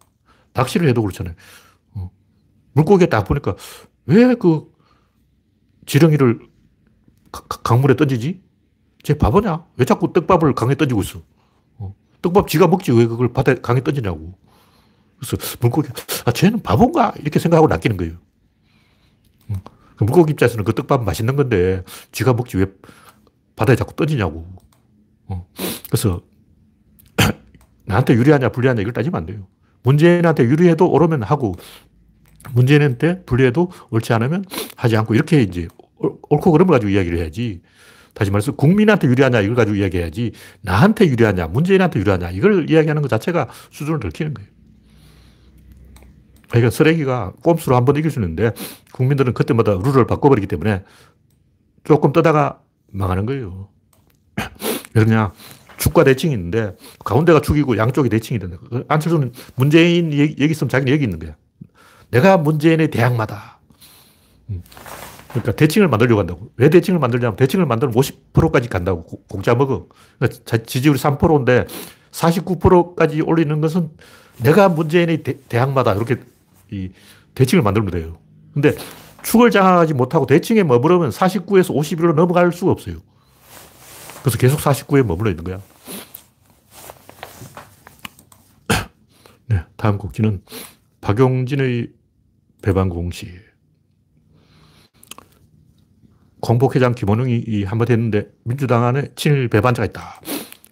[0.54, 1.34] 낚시를 해도 그렇잖아요.
[1.96, 2.12] 어.
[2.74, 3.56] 물고기에 딱 보니까
[4.06, 4.70] 왜 그
[5.88, 6.40] 지렁이를
[7.32, 8.42] 강물에 던지지?
[9.04, 9.66] 쟤 바보냐?
[9.78, 11.22] 왜 자꾸 떡밥을 강에 던지고 있어?
[11.78, 11.96] 어.
[12.22, 14.38] 떡밥 지가 먹지 왜 그걸 바다에 강에 던지냐고.
[15.18, 15.90] 그래서 물고기,
[16.26, 17.14] 아, 쟤는 바본가?
[17.20, 18.14] 이렇게 생각하고 낚이는 거예요.
[19.50, 19.56] 음.
[19.96, 22.66] 그 물고기 입장에서는 그 떡밥은 맛있는 건데 지가 먹지 왜
[23.56, 24.48] 바다에 자꾸 던지냐고.
[25.28, 25.48] 어.
[25.88, 26.22] 그래서
[27.86, 29.48] 나한테 유리하냐 불리하냐 이걸 따지면 안 돼요.
[29.84, 31.56] 문재인한테 유리해도 오르면 하고
[32.54, 35.68] 문재인한테 불리해도 옳지 않으면 하지 않고 이렇게 이제
[36.30, 37.62] 옳고 그름을 가지고 이야기를 해야지.
[38.14, 40.32] 다시 말해서 국민한테 유리하냐 이걸 가지고 이야기해야지.
[40.62, 44.50] 나한테 유리하냐, 문재인한테 유리하냐 이걸 이야기하는 것 자체가 수준을 들키는 거예요.
[46.50, 48.52] 그러니까 쓰레기가 꼼수로 한 번 이길 수 있는데
[48.92, 50.84] 국민들은 그때마다 룰을 바꿔버리기 때문에
[51.86, 52.60] 조금 떠다가
[52.92, 53.70] 망하는 거예요.
[54.94, 55.32] 그냥
[55.78, 58.58] 축과 대칭이 있는데 가운데가 축이고 양쪽이 대칭이 된다.
[58.90, 61.36] 안철수는 문재인 얘기 있으면 자기는 여기 있는 거야.
[62.12, 63.60] 내가 문재인의 대항마다.
[64.50, 64.62] 음.
[65.32, 66.52] 그러니까 대칭을 만들려고 한다고.
[66.58, 69.04] 왜 대칭을 만들냐면 대칭을 만들면 50%까지 간다고.
[69.30, 69.88] 공짜 먹어.
[70.20, 71.68] 그러니까 지지율이 3%인데
[72.12, 73.90] 49%까지 올리는 것은
[74.38, 76.18] 내가 문재인의 대, 항마다 이렇게
[76.70, 76.90] 이
[77.36, 78.18] 대칭을 만들면 돼요.
[78.54, 78.76] 근데
[79.24, 82.98] 축을 장악하지 못하고 대칭에 머무르면 49에서 51로 넘어갈 수가 없어요.
[84.22, 85.60] 그래서 계속 49에 머물러 있는 거야.
[89.48, 90.42] 네, 다음 곡지는
[91.00, 91.90] 박용진의
[92.62, 93.51] 배방공시.
[96.42, 100.22] 공복회장 김원웅이 한마디 했는데 민주당 안에 친일 배반자가 있다.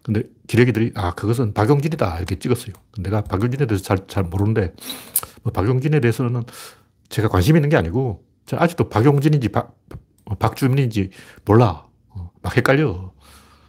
[0.03, 2.73] 근데 기레기들이 아 그것은 박용진이다 이렇게 찍었어요.
[2.97, 4.73] 내가 박용진에 대해서 잘, 잘 모르는데
[5.43, 6.43] 뭐 박용진에 대해서는
[7.09, 9.75] 제가 관심 있는 게 아니고 아직도 박용진인지 박,
[10.39, 11.11] 박주민인지
[11.45, 11.85] 몰라.
[12.09, 13.11] 어, 막 헷갈려.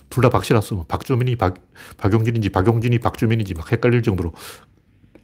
[0.09, 1.55] 둘 다 박씨라서 박주민이 박,
[1.97, 4.33] 박용진인지 박용진이 박주민인지 막 헷갈릴 정도로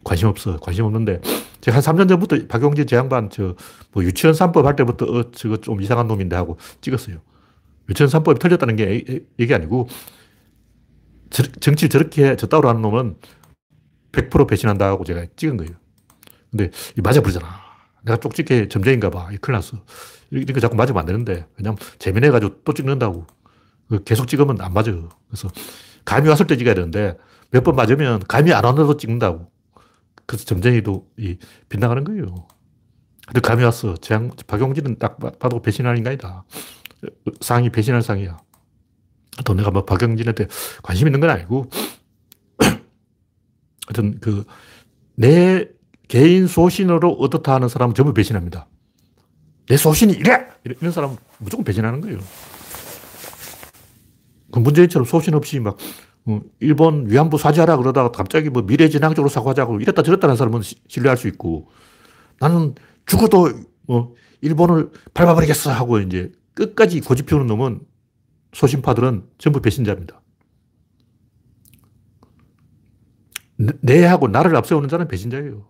[0.07, 0.57] 관심 없어.
[0.59, 1.21] 관심 없는데
[1.61, 3.55] 제가 한 3년 전부터 박용진 제 양반 저
[3.93, 7.17] 뭐 유치원 3법 할 때부터 어, 저거 좀 이상한 놈인데 하고 찍었어요.
[7.89, 9.89] 유치원 3법이 틀렸다는 게 얘기 아니고
[11.61, 13.17] 정치 저렇게 저따로 하는 놈은
[14.13, 15.73] 100% 배신한다고 제가 찍은 거예요.
[16.51, 16.71] 근데
[17.03, 17.47] 맞아 버리잖아.
[18.05, 19.27] 내가 쪽집게 점쟁인가 봐.
[19.41, 19.79] 큰일 났어.
[20.31, 21.47] 이렇게 자꾸 맞으면 안 되는데.
[21.59, 23.27] 왜냐면 재미내가지고 또 찍는다고.
[23.89, 24.93] 그 계속 찍으면 안 맞아.
[25.29, 25.49] 그래서
[26.05, 27.17] 감이 왔을 때 찍어야 되는데
[27.51, 29.51] 몇 번 맞으면 감이 안 와도 찍는다고.
[30.27, 32.47] 그래서 점쟁이도 이 빗나가는 거예요.
[33.27, 33.97] 근데 감이 왔어.
[33.97, 36.45] 재앙, 박용진은 딱 봐도 배신할 인간이다.
[37.41, 38.39] 상이 배신할 상이야.
[39.45, 40.47] 또 내가 뭐 박용진한테
[40.83, 41.69] 관심 있는 건 아니고,
[43.87, 44.45] 하여튼 그,
[45.15, 45.69] 내
[46.09, 48.69] 개인 소신으로 어떻다 하는 사람은 전부 배신합니다.
[49.69, 50.47] 내 소신이 이래!
[50.65, 52.19] 이런 사람은 무조건 배신하는 거예요.
[54.53, 55.81] 그 문재인처럼 소신 없이 막 어,
[56.59, 61.69] 일본 위안부 사죄하라 그러다가 갑자기 뭐 미래진앙적으로 사과하자고 이랬다 저랬다 는 사람은 신뢰할 수 있고
[62.41, 62.75] 나는
[63.07, 63.51] 죽어도
[63.87, 67.81] 뭐 일본을 밟아버리겠어 하고 이제 끝까지 고집 피우는 놈은
[68.53, 70.21] 소신파들은 전부 배신자입니다.
[73.81, 75.67] 내하고 나를 앞세우는 자는 배신자예요.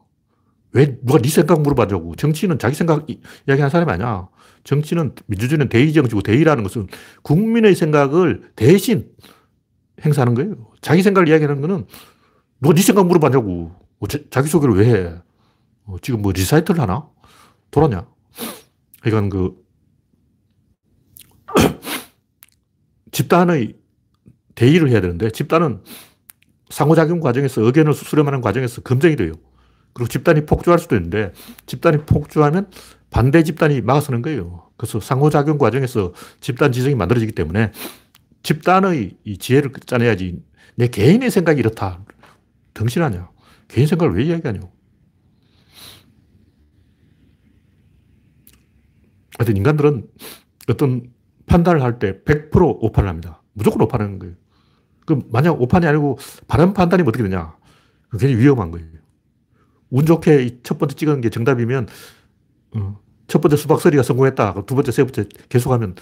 [0.72, 4.28] 왜 누가 네 생각 물어봐주고 정치는 자기 생각 이야기하는 사람이 아니야.
[4.64, 6.88] 정치는 민주주의는 대의 정치고 대의라는 것은
[7.22, 9.08] 국민의 생각을 대신
[10.04, 10.54] 행사하는 거예요.
[10.80, 11.86] 자기 생각을 이야기하는 거는
[12.60, 13.72] 누가 네 생각 물어봤냐고.
[13.98, 15.14] 뭐 자기소개를 왜 해?
[15.84, 17.08] 어, 지금 뭐 리사이틀을 하나?
[17.70, 18.06] 돌았냐?
[19.00, 19.54] 그러니까 그
[23.12, 23.76] 집단의
[24.54, 25.82] 대의를 해야 되는데 집단은
[26.70, 29.32] 상호작용 과정에서 의견을 수렴하는 과정에서 검증이 돼요.
[29.92, 31.32] 그리고 집단이 폭주할 수도 있는데
[31.66, 32.70] 집단이 폭주하면
[33.10, 34.68] 반대 집단이 막아서는 거예요.
[34.76, 37.72] 그래서 상호작용 과정에서 집단 지성이 만들어지기 때문에
[38.46, 40.40] 집단의 이 지혜를 짜내야지
[40.76, 42.04] 내 개인의 생각이 이렇다.
[42.74, 43.28] 덩신 아니야.
[43.66, 44.60] 개인 생각을 왜 이야기하냐.
[49.36, 50.06] 하여튼 인간들은
[50.68, 51.12] 어떤
[51.46, 53.42] 판단을 할 때 100% 오판을 합니다.
[53.52, 54.36] 무조건 오판하는 거예요.
[55.06, 57.56] 그 만약 오판이 아니고 바른 판단이면 어떻게 되냐.
[58.12, 58.86] 굉장히 위험한 거예요.
[59.90, 61.88] 운 좋게 첫 번째 찍은 게 정답이면
[62.76, 64.66] 어, 첫 번째 수박서리가 성공했다.
[64.66, 65.96] 두 번째, 세 번째 계속하면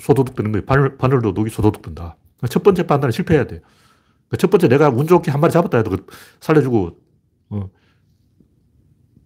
[0.00, 0.64] 소도둑 되는 거예요.
[0.64, 2.16] 바늘, 바늘도 녹이 소도둑 된다.
[2.50, 3.60] 첫 번째 판단은 실패해야 돼.
[4.38, 5.96] 첫 번째 내가 운 좋게 한 마리 잡았다 해도
[6.40, 6.98] 살려주고,
[7.50, 7.70] 어,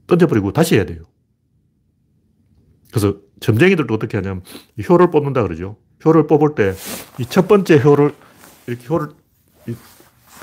[0.06, 1.02] 던져버리고 다시 해야 돼요.
[2.90, 4.42] 그래서 점쟁이들도 어떻게 하냐면
[4.88, 5.76] 효를 뽑는다 그러죠.
[6.04, 6.74] 효를 뽑을 때
[7.18, 8.14] 이 첫 번째 효를
[8.66, 9.08] 이렇게 효를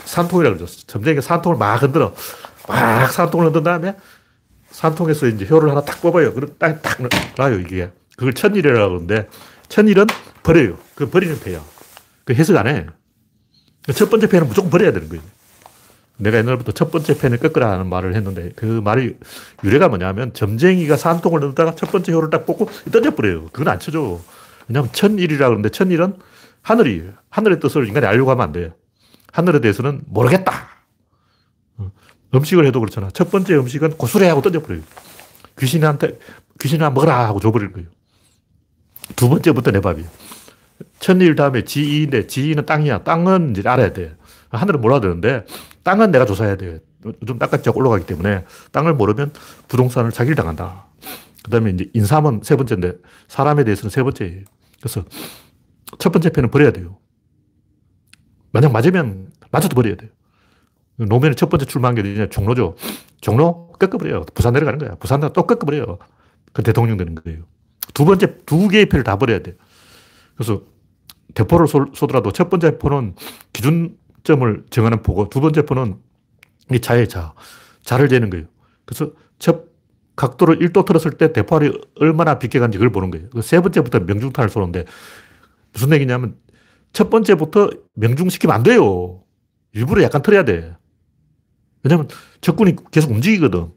[0.06, 0.66] 산통이라 그러죠.
[0.88, 2.14] 점쟁이가 산통을 막 흔들어.
[2.68, 3.96] 막 산통을 흔든 다음에
[4.70, 6.34] 산통에서 이제 효를 하나 딱 뽑아요.
[6.34, 6.98] 그럼 딱, 딱
[7.38, 7.92] 놔요, 이게.
[8.16, 9.28] 그걸 천일이라고 그러는데
[9.70, 10.08] 천일은
[10.44, 10.78] 버려요.
[10.96, 11.64] 그 버리는 패야.
[12.26, 12.86] 그 해석 안 해.
[13.94, 15.24] 첫 번째 패는 무조건 버려야 되는 거예요.
[16.18, 19.16] 내가 옛날부터 첫 번째 패는 꺾으라 하는 말을 했는데 그 말이
[19.64, 23.50] 유래가 뭐냐면 점쟁이가 산통을 넣다가 첫 번째 효를 딱 뽑고 던져버려요.
[23.52, 24.20] 그건 안 쳐줘.
[24.68, 26.16] 왜냐하면 천일이라 그러는데 천일은
[26.62, 28.72] 하늘이 하늘의 뜻을 인간이 알려고 하면 안 돼요.
[29.32, 30.70] 하늘에 대해서는 모르겠다.
[31.78, 31.92] 어,
[32.34, 33.10] 음식을 해도 그렇잖아.
[33.12, 34.82] 첫 번째 음식은 고수래 하고 던져버려요.
[35.60, 36.20] 귀신한테
[36.60, 37.88] 귀신아 먹어라 하고 줘버릴 거예요.
[39.16, 40.08] 두 번째부터 내 밥이에요.
[41.00, 43.04] 천일 다음에 지인데 지인은 땅이야.
[43.04, 44.16] 땅은 이제 알아야 돼.
[44.50, 45.46] 하늘은 몰라야 되는데
[45.84, 46.80] 땅은 내가 조사해야 돼.
[47.26, 49.32] 좀 땅까지 올라가기 때문에 땅을 모르면
[49.68, 50.88] 부동산을 사기를 당한다.
[51.44, 52.94] 그 다음에 이제 인삼은 세 번째인데
[53.28, 54.44] 사람에 대해서는 세 번째예요.
[54.80, 55.04] 그래서
[56.00, 56.98] 첫 번째 편은 버려야 돼요.
[58.52, 60.10] 만약 맞으면 맞아도 버려야 돼요.
[60.98, 62.28] 노무현이 첫 번째 출마한 게 어디냐?
[62.28, 62.76] 종로죠.
[63.22, 64.26] 종로 꺾어버려요.
[64.34, 64.96] 부산 내려가는 거야.
[64.96, 66.00] 부산 또 꺾어버려요.
[66.54, 67.44] 그 대통령 되는 거예요.
[67.98, 69.56] 두 번째, 두 개의 표를 다 버려야 돼.
[70.36, 70.62] 그래서
[71.34, 73.16] 대포를 쏘더라도 첫 번째 포는
[73.54, 75.98] 기준점을 정하는 포고 두 번째 포는
[76.72, 77.34] 이 자의 자,
[77.82, 78.46] 자를 재는 거예요.
[78.86, 79.66] 그래서 첫
[80.16, 83.30] 각도를 1도 틀었을 때 대포알이 얼마나 비껴간지 그걸 보는 거예요.
[83.42, 84.86] 세 번째부터 명중탄을 쏘는데
[85.74, 86.38] 무슨 얘기냐면
[86.94, 89.24] 첫 번째부터 명중시키면 안 돼요.
[89.72, 90.76] 일부러 약간 틀어야 돼.
[91.82, 92.08] 왜냐면
[92.42, 93.72] 적군이 계속 움직이거든.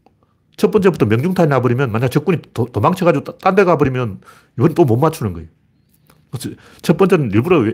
[0.61, 4.21] 첫 번째부터 명중탄이 나버리면 만약 적군이 도, 망쳐가지고 딴 데 가버리면
[4.59, 5.49] 이건 또 못 맞추는 거예요.
[6.83, 7.73] 첫 번째는 일부러 왜,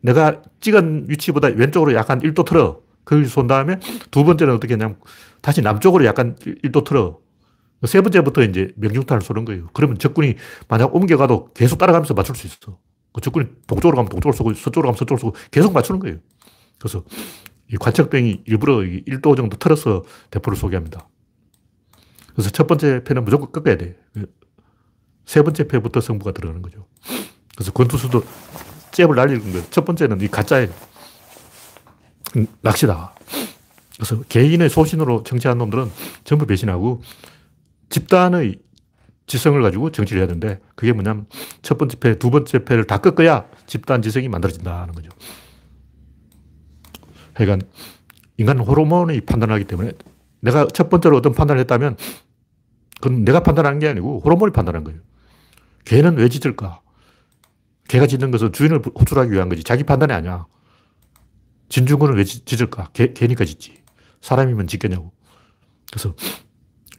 [0.00, 2.80] 내가 찍은 위치보다 왼쪽으로 약간 1도 틀어.
[3.02, 3.80] 그걸 쏜 다음에
[4.12, 4.96] 두 번째는 어떻게 했냐면
[5.40, 7.18] 다시 남쪽으로 약간 1도 틀어.
[7.84, 9.68] 세 번째부터 이제 명중탄을 쏘는 거예요.
[9.72, 10.36] 그러면 적군이
[10.68, 12.78] 만약 옮겨가도 계속 따라가면서 맞출 수 있어.
[13.12, 16.18] 그 적군이 동쪽으로 가면 동쪽으로 쏘고, 서쪽으로 가면 서쪽으로 쏘고 계속 맞추는 거예요.
[16.78, 17.02] 그래서
[17.72, 21.08] 이 관측병이 일부러 1도 정도 틀어서 대포를 쏘게 합니다.
[22.34, 23.96] 그래서 첫 번째 패는 무조건 꺾어야 돼.
[25.24, 26.86] 세 번째 패부터 승부가 들어가는 거죠.
[27.54, 28.24] 그래서 권투수도
[28.92, 29.64] 잽을 날리는 거예요.
[29.70, 30.70] 첫 번째는 이 가짜의
[32.60, 33.14] 낚시다.
[33.96, 35.90] 그래서 개인의 소신으로 정치한 놈들은
[36.24, 37.02] 전부 배신하고
[37.90, 38.56] 집단의
[39.26, 41.26] 지성을 가지고 정치를 해야 되는데 그게 뭐냐면
[41.62, 45.10] 첫 번째 패, 두 번째 패를 다 꺾어야 집단 지성이 만들어진다는 거죠.
[47.34, 47.66] 그러니까
[48.36, 49.92] 인간은 호르몬이 판단하기 때문에
[50.40, 51.96] 내가 첫 번째로 어떤 판단을 했다면
[53.02, 55.00] 그건 내가 판단하는 게 아니고 호르몬이 판단한 거예요.
[55.84, 56.80] 개는 왜 짖을까?
[57.88, 59.64] 개가 짖는 것은 주인을 호출하기 위한 거지.
[59.64, 60.46] 자기 판단이 아니야.
[61.68, 62.90] 진중권은 왜 짖을까?
[62.92, 63.82] 개, 개니까 짖지.
[64.20, 65.12] 사람이면 짖겠냐고.
[65.90, 66.14] 그래서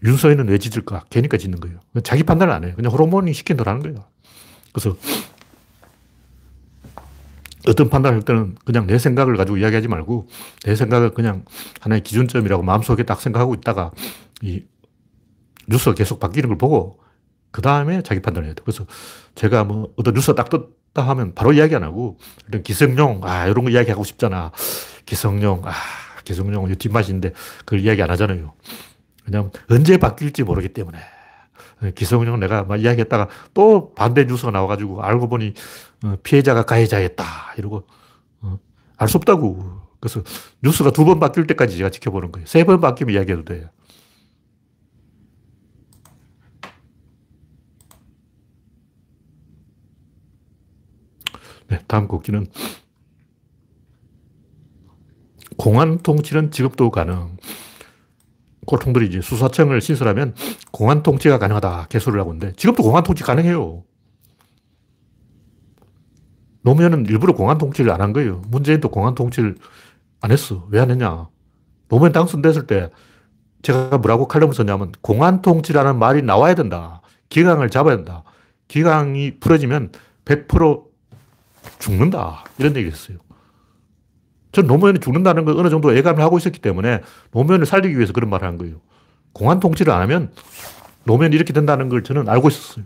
[0.04, 1.06] 윤서인은 왜 짖을까?
[1.10, 1.80] 개니까 짖는 거예요.
[2.04, 2.74] 자기 판단을 안 해요.
[2.76, 4.06] 그냥 호르몬이 시킨 대로 하는 거예요.
[4.74, 4.98] 그래서
[7.66, 10.28] 어떤 판단을 할 때는 그냥 내 생각을 가지고 이야기하지 말고
[10.66, 11.46] 내 생각을 그냥
[11.80, 13.92] 하나의 기준점이라고 마음속에 딱 생각하고 있다가
[14.42, 14.66] 이
[15.68, 17.00] 뉴스가 계속 바뀌는 걸 보고
[17.52, 18.62] 그 다음에 자기 판단을 해야 돼.
[18.66, 18.86] 그래서
[19.36, 23.64] 제가 뭐 어떤 뉴스가 딱 떴다 하면 바로 이야기 안 하고 이런 기성용, 아, 이런
[23.66, 24.52] 거 이야기하고 싶잖아.
[25.06, 25.72] 기성용, 아,
[26.24, 28.54] 기성용, 뒷맛인데 그걸 이야기 안 하잖아요.
[29.26, 30.98] 왜냐면 언제 바뀔지 모르기 때문에.
[31.96, 35.54] 기성용 내가 막 이야기했다가 또 반대 뉴스가 나와가지고 알고 보니
[36.06, 37.26] 어, 피해자가 가해자였다.
[37.58, 37.84] 이러고
[38.42, 38.58] 어,
[38.98, 39.82] 알수 없다고.
[40.00, 40.22] 그래서
[40.64, 42.46] 뉴스가 두 번 바뀔 때까지 제가 지켜보는 거예요.
[42.48, 43.68] 세 번 바뀌면 이야기해도 돼요.
[51.70, 52.48] 네, 다음 곡기는
[55.58, 57.38] 공안 통치는 지급도 가능.
[58.66, 60.36] 꼴통들이 이제 수사청을 신설하면
[60.72, 63.84] 공안 통치가 가능하다 개소를 하고 있는데 지금도 공안 통치 가능해요.
[66.62, 68.42] 노무현은 일부러 공안 통치를 안 한 거예요.
[68.48, 69.58] 문재인도 공안 통치를
[70.22, 70.66] 안 했어.
[70.72, 71.28] 왜 안 했냐?
[71.90, 72.90] 노무현 당선됐을 때
[73.64, 77.02] 제가 뭐라고 칼럼을 썼냐면 공안 통치라는 말이 나와야 된다.
[77.30, 78.24] 기강을 잡아야 된다.
[78.70, 79.92] 기강이 풀어지면
[80.26, 80.86] 100%
[81.80, 82.44] 죽는다.
[82.58, 83.18] 이런 얘기 했어요.
[84.52, 88.48] 전 노무현이 죽는다는 걸 어느 정도 예감을 하고 있었기 때문에 노무현을 살리기 위해서 그런 말을
[88.48, 88.82] 한 거예요.
[89.34, 90.32] 공안 통치를 안 하면
[91.06, 92.86] 노무현이 이렇게 된다는 걸 저는 알고 있었어요.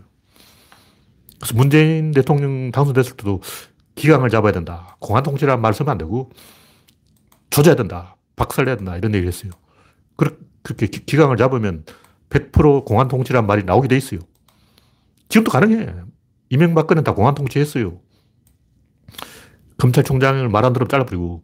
[1.38, 3.42] 그래서 문재인 대통령 당선됐을 때도
[3.94, 4.96] 기강을 잡아야 된다.
[4.98, 6.30] 공안 통치라는 말 쓰면 안 되고
[7.50, 8.16] 조져야 된다.
[8.36, 8.96] 박살내야 된다.
[8.96, 9.52] 이런 얘기를 했어요.
[10.62, 11.84] 그렇게 기강을 잡으면
[12.30, 14.20] 100% 공안 통치라는 말이 나오게 돼 있어요.
[15.28, 15.86] 지금도 가능해.
[16.50, 18.00] 이명박근은 다 공안 통치했어요.
[19.78, 21.42] 검찰총장을 말 안 들으면 잘라버리고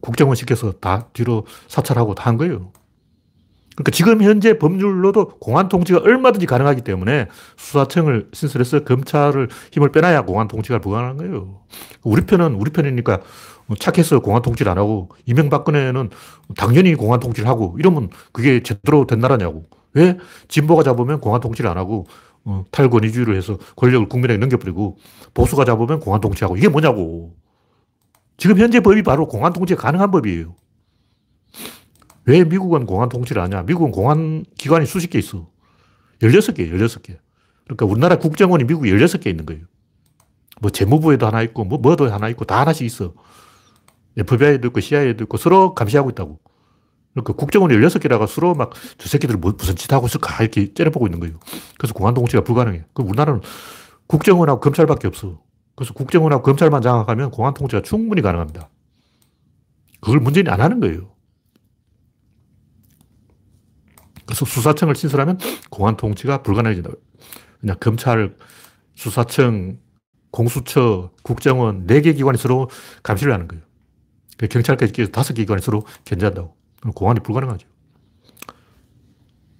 [0.00, 2.72] 국정원 시켜서 다 뒤로 사찰하고 다 한 거예요.
[3.74, 10.48] 그러니까 지금 현재 법률로도 공안 통치가 얼마든지 가능하기 때문에 수사청을 신설해서 검찰을 힘을 빼놔야 공안
[10.48, 11.60] 통치가 불가능한 거예요.
[12.02, 13.20] 우리 편은 우리 편이니까
[13.78, 16.10] 착해서 공안 통치를 안 하고 이명박근혜는
[16.56, 19.66] 당연히 공안 통치를 하고 이러면 그게 제대로 된 나라냐고.
[19.94, 20.16] 왜
[20.48, 22.06] 진보가 잡으면 공안 통치를 안 하고
[22.48, 24.96] 어, 탈권위주의를 해서 권력을 국민에게 넘겨버리고
[25.34, 27.36] 보수가 잡으면 공안 통치하고 이게 뭐냐고.
[28.38, 30.54] 지금 현재 법이 바로 공안 통치가 가능한 법이에요.
[32.24, 33.64] 왜 미국은 공안 통치를 하냐?
[33.64, 35.50] 미국은 공안 기관이 수십 개 있어.
[36.22, 37.18] 16개, 16개.
[37.64, 39.64] 그러니까 우리나라 국정원이 미국 16개 있는 거예요.
[40.60, 43.14] 뭐 재무부에도 하나 있고, 뭐 뭐도 하나 있고, 다 하나씩 있어.
[44.16, 46.40] FBI도 있고, CIA도 있고, 서로 감시하고 있다고.
[47.22, 51.20] 그러니까 국정원이 16개라가 서로 막 저 새끼들 뭐 무슨 짓 하고 있을까 이렇게 째려보고 있는
[51.20, 51.38] 거예요.
[51.78, 52.84] 그래서 공안 통치가 불가능해.
[52.94, 53.40] 그 우리나라는
[54.06, 55.40] 국정원하고 검찰밖에 없어.
[55.76, 58.68] 그래서 국정원하고 검찰만 장악하면 공안 통치가 충분히 가능합니다.
[60.00, 61.14] 그걸 문재인이 안 하는 거예요.
[64.26, 65.38] 그래서 수사청을 신설하면
[65.70, 66.90] 공안 통치가 불가능해진다.
[67.60, 68.36] 그냥 검찰,
[68.94, 69.78] 수사청,
[70.30, 72.68] 공수처, 국정원 네개 기관이 서로
[73.02, 73.64] 감시를 하는 거예요.
[74.36, 76.57] 그 경찰까지 끼 다섯 개 기관이 서로 견제한다고.
[76.94, 77.68] 공안이 불가능하죠.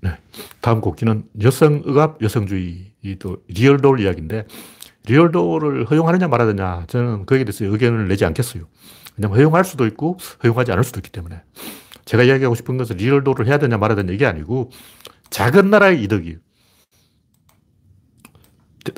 [0.01, 0.19] 네.
[0.61, 2.89] 다음 곡기는 여성의갑, 여성주의.
[3.21, 4.47] 또 리얼돌 이야기인데
[5.07, 8.69] 리얼도를 허용하느냐 말하느냐 저는 거기에 대해서 의견을 내지 않겠어요.
[9.17, 11.43] 왜냐하면 허용할 수도 있고 허용하지 않을 수도 있기 때문에.
[12.05, 14.71] 제가 이야기하고 싶은 것은 리얼도를 해야 되냐 말아야 되냐 이게 아니고
[15.31, 16.39] 작은 나라의 이득이에요.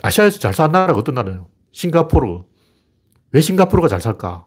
[0.02, 1.48] 아시아에서 잘 사는 나라가 어떤 나라예요?
[1.72, 2.42] 싱가포르.
[3.32, 4.46] 왜 싱가포르가 잘 살까?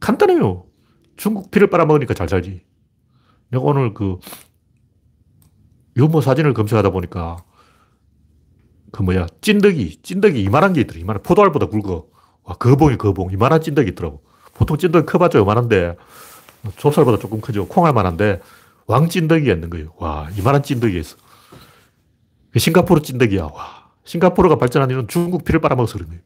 [0.00, 0.66] 간단해요.
[1.16, 2.64] 중국 피를 빨아먹으니까 잘 살지.
[3.50, 4.18] 내가 오늘 그
[5.96, 7.36] 유모 사진을 검색하다 보니까
[8.92, 10.98] 그 뭐야, 찐덕이, 찐덕이 이만한 게 있더라.
[11.00, 12.06] 이만한 포도알보다 굵어.
[12.44, 13.30] 와, 거봉이 거봉.
[13.32, 14.22] 이만한 찐덕이 있더라고.
[14.54, 15.94] 보통 찐덕이 커봤자 요만한데,
[16.76, 17.68] 좁쌀보다 조금 크죠.
[17.68, 18.40] 콩알만한데,
[18.86, 19.92] 왕찐덕이가 있는 거예요.
[19.98, 21.16] 와, 이만한 찐덕이 있어.
[22.56, 23.44] 싱가포르 찐득이야.
[23.44, 23.90] 와.
[24.04, 26.22] 싱가포르가 발전한 이유는 중국 피를 빨아먹어서 그런 거예요.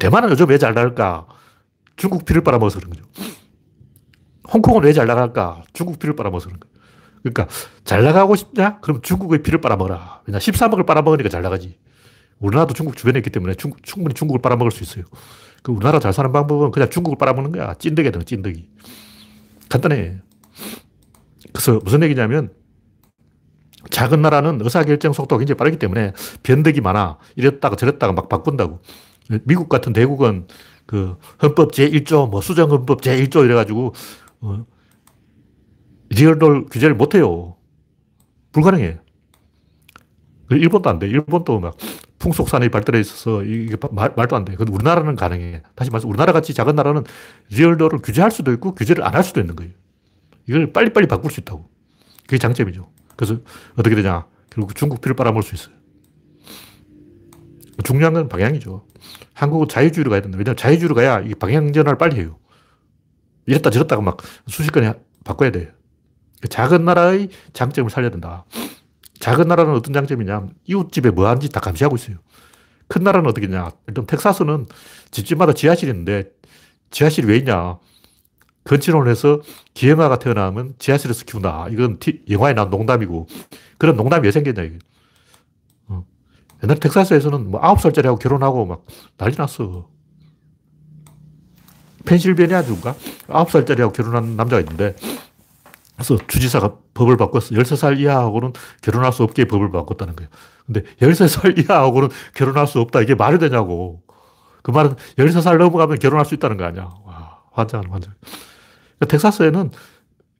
[0.00, 1.26] 대만은 요즘 왜 잘 나갈까?
[1.94, 3.04] 중국 피를 빨아먹어서 그런 거죠.
[4.52, 5.62] 홍콩은 왜 잘 나갈까?
[5.72, 6.60] 중국 피를 빨아먹어서 거예요.
[7.22, 7.46] 그러니까
[7.84, 8.80] 잘 나가고 싶냐?
[8.80, 10.22] 그럼 중국의 피를 빨아먹어라.
[10.26, 10.38] 왜냐?
[10.38, 11.78] 13억을 빨아먹으니까 잘 나가지.
[12.38, 15.04] 우리나라도 중국 주변에 있기 때문에 중, 충분히 중국을 빨아먹을 수 있어요.
[15.62, 17.74] 그 우리나라 잘 사는 방법은 그냥 중국을 빨아먹는 거야.
[17.74, 18.68] 찐득이야, 찐득이.
[19.68, 20.18] 간단해.
[21.52, 22.50] 그래서 무슨 얘기냐면
[23.90, 27.18] 작은 나라는 의사결정 속도가 굉장히 빠르기 때문에 변덕이 많아.
[27.36, 28.80] 이랬다가 저랬다가 막 바꾼다고.
[29.44, 30.46] 미국 같은 대국은
[30.86, 33.94] 그 헌법 제1조, 뭐 수정헌법 제1조 이래가지고,
[34.40, 34.66] 어,
[36.10, 37.56] 리얼돌 규제를 못해요.
[38.52, 38.98] 불가능해.
[40.50, 41.06] 일본도 안 돼.
[41.08, 41.76] 일본도 막
[42.18, 44.54] 풍속산업이 발달해 있어서 이게 말, 말도 안 돼.
[44.56, 45.62] 근데 우리나라는 가능해.
[45.74, 47.04] 다시 말해서 우리나라 같이 작은 나라는
[47.50, 49.72] 리얼도를 규제할 수도 있고 규제를 안 할 수도 있는 거예요.
[50.48, 51.68] 이걸 빨리빨리 바꿀 수 있다고.
[52.22, 52.88] 그게 장점이죠.
[53.16, 53.38] 그래서
[53.76, 54.26] 어떻게 되냐.
[54.50, 55.74] 결국 중국 피를 빨아먹을 수 있어요.
[57.84, 58.84] 중요한 건 방향이죠.
[59.34, 60.38] 한국은 자유주의로 가야 된다.
[60.38, 62.38] 왜냐하면 자유주의로 가야 이 방향 전환을 빨리 해요.
[63.48, 64.92] 이랬다 저랬다가 막 순식간에
[65.24, 65.72] 바꿔야 돼.
[66.50, 68.44] 작은 나라의 장점을 살려야 된다.
[69.20, 70.48] 작은 나라는 어떤 장점이냐.
[70.66, 72.18] 이웃집에 뭐 하는지 다 감시하고 있어요.
[72.88, 74.66] 큰 나라는 어떻게 냐 일단 텍사스는
[75.10, 76.30] 집집마다 지하실이 있는데
[76.90, 77.78] 지하실이 왜 있냐.
[78.64, 79.40] 건축을 해서
[79.72, 81.68] 기형아가 태어나면 지하실에서 키운다.
[81.70, 83.26] 이건 티, 영화에 나온 농담이고
[83.78, 84.78] 그런 농담이 왜 생겼냐 이게.
[85.86, 86.04] 어.
[86.62, 88.84] 옛날 텍사스에서는 뭐 9살짜리하고 결혼하고 막
[89.16, 89.88] 난리 났어.
[92.08, 92.94] 펜실베니아 주인가?
[93.28, 94.96] 9살짜리하고 결혼한 남자가 있는데
[95.94, 97.50] 그래서 주지사가 법을 바꿨어.
[97.50, 100.30] 13살 이하하고는 결혼할 수 없게 법을 바꿨다는 거예요.
[100.64, 103.00] 근데 13살 이하하고는 결혼할 수 없다.
[103.00, 104.02] 이게 말이 되냐고.
[104.62, 106.88] 그 말은 13살 넘어가면 결혼할 수 있다는 거 아니야.
[107.04, 108.14] 와, 환장하는 환장.
[108.20, 109.70] 그러니까 텍사스에는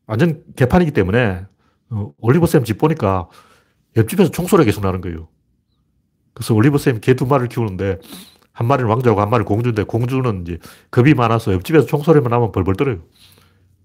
[0.06, 1.44] 완전 개판이기 때문에
[1.90, 3.28] 어, 올리버쌤 집 보니까
[3.96, 5.28] 옆집에서 총소리가 계속 나는 거예요.
[6.34, 7.98] 그래서 올리버쌤 개 두 마리를 키우는데
[8.58, 10.58] 한 마리는 왕자고 한 마리는 공주인데 공주는 이제
[10.90, 12.98] 겁이 많아서 옆집에서 총소리만 나면 벌벌 떨어요.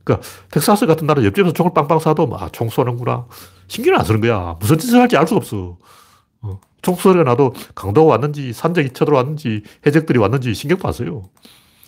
[0.03, 3.27] 그러니까 텍사스 같은 나라 옆집에서 총을 빵빵 쏴도 아, 총 쏘는구나.
[3.67, 4.57] 신경을 안 쓰는 거야.
[4.59, 5.77] 무슨 짓을 할지 알 수가 없어.
[6.41, 6.59] 어.
[6.81, 11.29] 총 소리가 나도 강도가 왔는지 산적이 쳐들어왔는지 해적들이 왔는지 신경도 안 써요.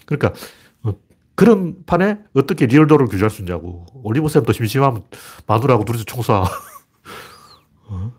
[0.05, 0.39] 그러니까
[0.83, 0.93] 어,
[1.33, 3.87] 그런 판에 어떻게 리얼도를 규제할 수 있냐고.
[4.03, 5.01] 올리브쌤도 심심하면
[5.47, 6.45] 마누라하고 둘이서 총 쏴.
[7.89, 8.11] 어?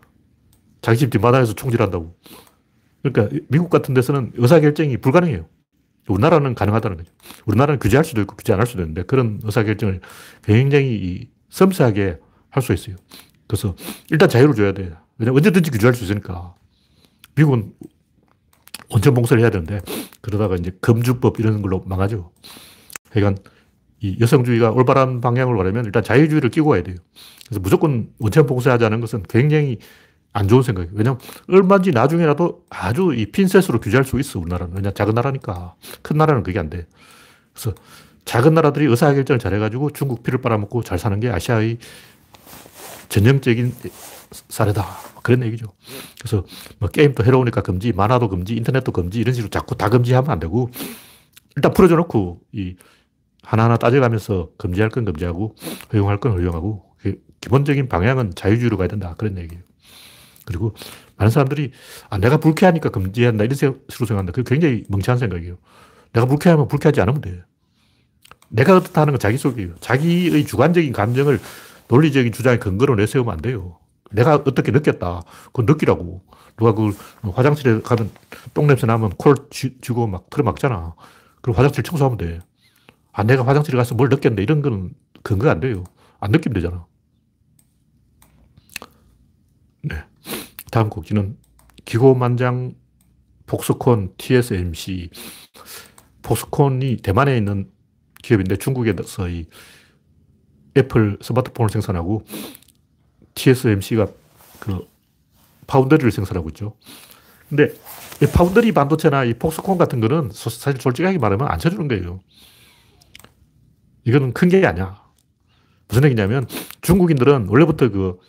[0.81, 2.13] 자기 집 뒷마당에서 총질한다고.
[3.11, 5.47] 그러니까 미국 같은 데서는 의사결정이 불가능해요.
[6.07, 7.11] 우리나라는 가능하다는 거죠.
[7.45, 10.01] 우리나라는 규제할 수도 있고 규제 안 할 수도 있는데 그런 의사결정을
[10.43, 12.95] 굉장히 섬세하게 할 수 있어요.
[13.47, 13.75] 그래서
[14.09, 14.95] 일단 자유를 줘야 돼요.
[15.17, 16.55] 왜냐면 언제든지 규제할 수 있으니까.
[17.35, 17.73] 미국은
[18.89, 19.81] 원천 봉쇄를 해야 되는데
[20.21, 22.31] 그러다가 이제 금주법 이런 걸로 망하죠.
[23.11, 23.41] 그러니까
[23.99, 26.95] 이 여성주의가 올바른 방향으로 가려면 일단 자유주의를 끼고 가야 돼요.
[27.47, 29.79] 그래서 무조건 원천 봉쇄하자는 것은 굉장히
[30.37, 30.93] 안 좋은 생각이에요.
[30.95, 31.19] 왜냐면
[31.49, 34.75] 얼마인지 나중에라도 아주 이 핀셋으로 규제할 수 있어, 우리나라는.
[34.75, 35.73] 왜냐 작은 나라니까.
[36.03, 36.85] 큰 나라는 그게 안 돼.
[37.53, 37.73] 그래서
[38.25, 41.79] 작은 나라들이 의사결정을 잘해가지고 중국 피를 빨아먹고 잘 사는 게 아시아의
[43.09, 43.73] 전형적인
[44.49, 44.85] 사례다.
[45.23, 45.65] 그런 얘기죠.
[46.19, 46.45] 그래서
[46.77, 50.69] 뭐 게임도 해로우니까 금지, 만화도 금지, 인터넷도 금지, 이런 식으로 자꾸 다 금지하면 안 되고
[51.55, 52.75] 일단 풀어줘 놓고 이
[53.41, 55.55] 하나하나 따져가면서 금지할 건 금지하고
[55.93, 56.85] 허용할 건 허용하고
[57.41, 59.15] 기본적인 방향은 자유주의로 가야 된다.
[59.17, 59.63] 그런 얘기예요.
[60.47, 60.73] 그리고
[61.17, 61.71] 많은 사람들이
[62.09, 64.31] 아, 내가 불쾌하니까 금지한다 이런 식으로 생각한다.
[64.31, 65.57] 그게 굉장히 멍청한 생각이에요.
[66.13, 67.43] 내가 불쾌하면 불쾌하지 않으면 돼.
[68.49, 69.75] 내가 어떻다 하는 건 자기 속이에요.
[69.81, 71.39] 자기의 주관적인 감정을
[71.89, 73.77] 논리적인 주장의 근거로 내세우면 안 돼요.
[74.11, 75.23] 내가 어떻게 느꼈다.
[75.47, 76.23] 그건 느끼라고.
[76.55, 76.91] 누가 그
[77.29, 78.09] 화장실에 가면
[78.53, 80.95] 똥냄새 나면 콜 쥐고 막 틀어막잖아.
[81.41, 82.39] 그럼 화장실 청소하면 돼.
[83.11, 85.83] 아, 내가 화장실에 가서 뭘 느꼈는데 이런 거는 근거 안 돼요.
[86.19, 86.85] 안 느끼면 되잖아.
[89.83, 90.03] 네.
[90.71, 91.37] 다음 곡기는
[91.85, 92.75] 기고만장
[93.45, 95.09] 폭스콘 TSMC.
[96.21, 97.71] 폭스콘이 대만에 있는
[98.21, 99.45] 기업인데 중국에서 이
[100.75, 102.25] 애플 스마트폰을 생산하고
[103.35, 104.07] TSMC가
[104.59, 104.85] 그
[105.67, 106.75] 파운더리를 생산하고 있죠.
[107.47, 107.69] 근데
[108.21, 112.19] 이 파운더리 반도체나 이 폭스콘 같은 거는 사실 솔직하게 말하면 안 쳐주는 거예요.
[114.03, 115.01] 이거는 큰 게 아니야.
[115.87, 116.45] 무슨 얘기냐면
[116.81, 118.19] 중국인들은 원래부터 그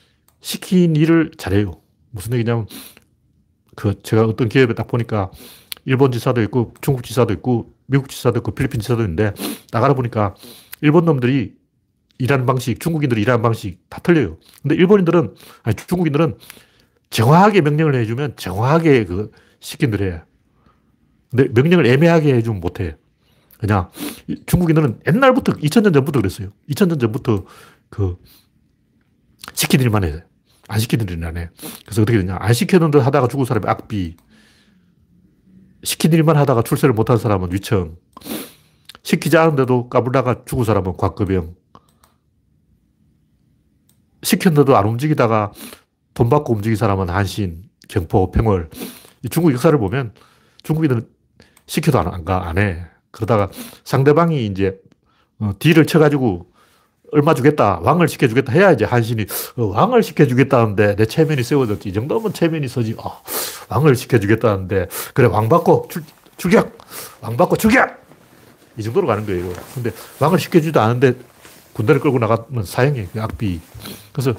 [0.41, 1.81] 시킨 일을 잘해요.
[2.11, 2.67] 무슨 얘기냐면
[3.77, 5.31] 그 제가 어떤 기업에 딱 보니까
[5.85, 9.33] 일본 지사도 있고 중국 지사도 있고 미국 지사도 있고 필리핀 지사도 있는데
[9.73, 10.35] 나가다 보니까
[10.81, 11.57] 일본 놈들이
[12.19, 14.39] 일하는 방식, 중국인들이 일하는 방식 다 틀려요.
[14.63, 16.37] 근데 일본인들은, 아니, 중국인들은
[17.11, 19.31] 정확하게 명령을 해주면 정확하게 그
[19.61, 20.23] 시킨 대로 해.
[21.31, 22.97] 근데 명령을 애매하게 해주면 못해.
[23.59, 23.91] 그냥
[24.47, 26.51] 중국인들은 옛날부터, 2000년 전부터 그랬어요.
[26.71, 27.45] 2000년 전부터
[27.89, 28.17] 그
[29.55, 30.23] 시킨 일만 해.
[30.69, 31.51] 안 시키는 안 해.
[31.85, 32.37] 그래서 어떻게 되냐.
[32.39, 34.17] 안 시키는 듯 하다가 죽은 사람이 악비.
[35.83, 37.97] 시킨 일만 하다가 출세를 못한 사람은 위청.
[39.03, 41.55] 시키지 않은데도 까불다가 죽은 사람은 곽급영.
[44.23, 45.53] 시켰는데도 안 움직이다가
[46.15, 48.69] 돈 받고 움직인 사람은 한신, 경포, 평월.
[49.31, 50.13] 중국 역사를 보면
[50.63, 51.09] 중국인들은
[51.67, 52.85] 시켜도 안, 가, 안 해.
[53.11, 53.49] 그러다가
[53.85, 54.79] 상대방이 이제
[55.39, 56.51] 어, 딜을 쳐가지고
[57.13, 61.89] 얼마 주겠다, 왕을 시켜주겠다 해야 이제 한신이 어, 왕을 시켜주겠다는데 내 체면이 세워졌지.
[61.89, 62.95] 이 정도면 체면이 서지.
[62.99, 63.23] 어,
[63.69, 66.03] 왕을 시켜주겠다는데 그래 왕 받고 출,
[66.37, 66.77] 출격,
[67.21, 67.99] 왕 받고 출격.
[68.77, 69.53] 이 정도로 가는 거예요.
[69.75, 69.91] 근데
[70.21, 71.15] 왕을 시켜주지도 않은데
[71.73, 73.09] 군대를 끌고 나가면 사형이에요.
[73.19, 73.61] 악비.
[74.13, 74.35] 그래서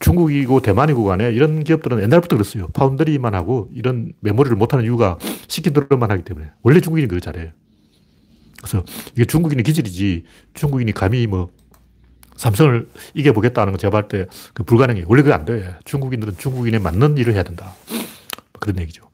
[0.00, 2.68] 중국이고 대만이고 간에 이런 기업들은 옛날부터 그랬어요.
[2.68, 6.50] 파운드리만 하고 이런 메모리를 못하는 이유가 시킨 대로만 하기 때문에.
[6.62, 7.50] 원래 중국인이 그걸 잘해요.
[8.64, 11.52] 그래서 이게 중국인의 기질이지 중국인이 감히 뭐
[12.36, 15.04] 삼성을 이겨보겠다는 거 제가 볼때그 불가능해요.
[15.06, 15.76] 원래 그게 안 돼.
[15.84, 17.74] 중국인들은 중국인에 맞는 일을 해야 된다.
[18.58, 19.10] 그런 얘기죠.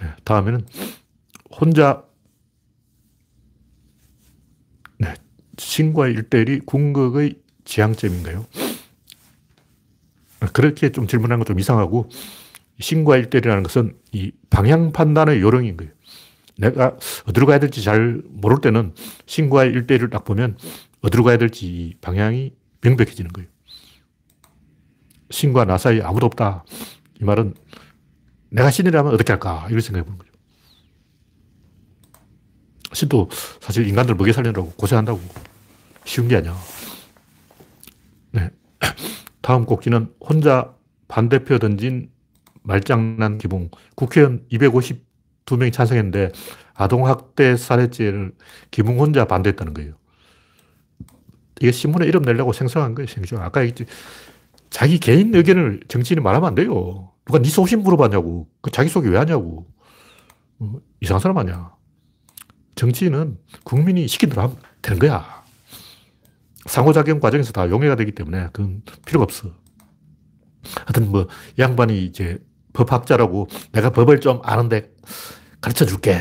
[0.00, 0.66] 네, 다음에는
[1.50, 2.04] 혼자
[4.98, 5.14] 네,
[5.56, 8.44] 신과의 일대일이 궁극의 지향점인가요?
[10.52, 12.10] 그렇게 좀 질문한 건 좀 이상하고
[12.80, 15.93] 신과 일대일이라는 것은 이 방향 판단의 요령인 거예요.
[16.56, 16.96] 내가
[17.26, 18.94] 어디로 가야 될지 잘 모를 때는
[19.26, 20.56] 신과의 일대일을 딱 보면
[21.00, 23.48] 어디로 가야 될지 방향이 명백해지는 거예요.
[25.30, 26.64] 신과 나 사이에 아무도 없다.
[27.20, 27.54] 이 말은
[28.50, 29.66] 내가 신이라면 어떻게 할까?
[29.68, 30.30] 이런 생각해 보는 거죠.
[32.92, 33.28] 신도
[33.60, 35.20] 사실 인간들 먹여 살리느라고 고생한다고.
[36.04, 36.56] 쉬운 게 아니야.
[38.30, 38.50] 네.
[39.42, 40.72] 다음 꼭지는 혼자
[41.08, 42.10] 반대표 던진
[42.62, 43.70] 말장난 기봉.
[43.96, 44.46] 국회의원
[45.46, 46.32] 252명이 찬성했는데
[46.74, 48.32] 아동학대 살해죄를
[48.70, 49.94] 기봉 혼자 반대했다는 거예요.
[51.60, 53.06] 이게 신문에 이름 내려고 생성한 거예요.
[53.06, 53.40] 생성.
[53.42, 53.86] 아까 얘기했지.
[54.70, 57.12] 자기 개인 의견을 정치인이 말하면 안 돼요.
[57.26, 58.48] 누가 네 소신 물어봤냐고.
[58.60, 59.66] 그 자기 속이 왜 하냐고.
[60.58, 61.72] 어, 이상한 사람 아니야.
[62.74, 65.44] 정치인은 국민이 시킨 대로 하면 되는 거야.
[66.66, 69.50] 상호작용 과정에서 다 용해가 되기 때문에 그건 필요가 없어.
[70.86, 71.28] 하여튼 뭐,
[71.58, 72.38] 양반이 이제
[72.74, 74.92] 법학자라고 내가 법을 좀 아는데
[75.62, 76.20] 가르쳐 줄게.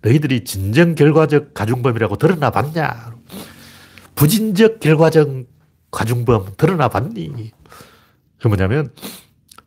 [0.00, 3.12] 너희들이 진정 결과적 가중범이라고 드러나 봤냐?
[4.14, 5.44] 부진적 결과적
[5.90, 7.52] 가중범 드러나 봤니?
[8.40, 8.92] 그 뭐냐면,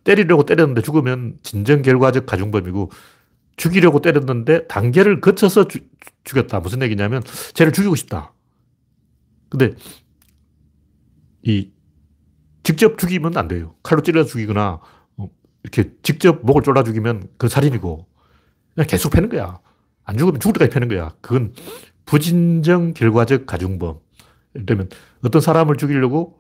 [0.04, 2.92] 때리려고 때렸는데 죽으면 진정 결과적 가중범이고,
[3.58, 5.80] 죽이려고 때렸는데 단계를 거쳐서 주,
[6.24, 6.62] 죽였다.
[6.62, 7.22] 무슨 얘기냐면,
[7.54, 8.34] 쟤를 죽이고 싶다.
[9.50, 9.74] 근데
[11.44, 11.70] 이
[12.64, 13.76] 직접 죽이면 안 돼요.
[13.84, 14.82] 칼로 찔러 죽이거나 어,
[15.64, 18.06] 이렇게 직접 목을 졸라 죽이면 그 살인이고
[18.76, 19.60] 그냥 계속 패는 거야.
[20.04, 21.14] 안 죽으면 죽을 때까지 패는 거야.
[21.22, 21.54] 그건
[22.06, 24.00] 부진정 결과적 가중범.
[24.66, 24.90] 들면
[25.24, 26.40] 어떤 사람을 죽이려고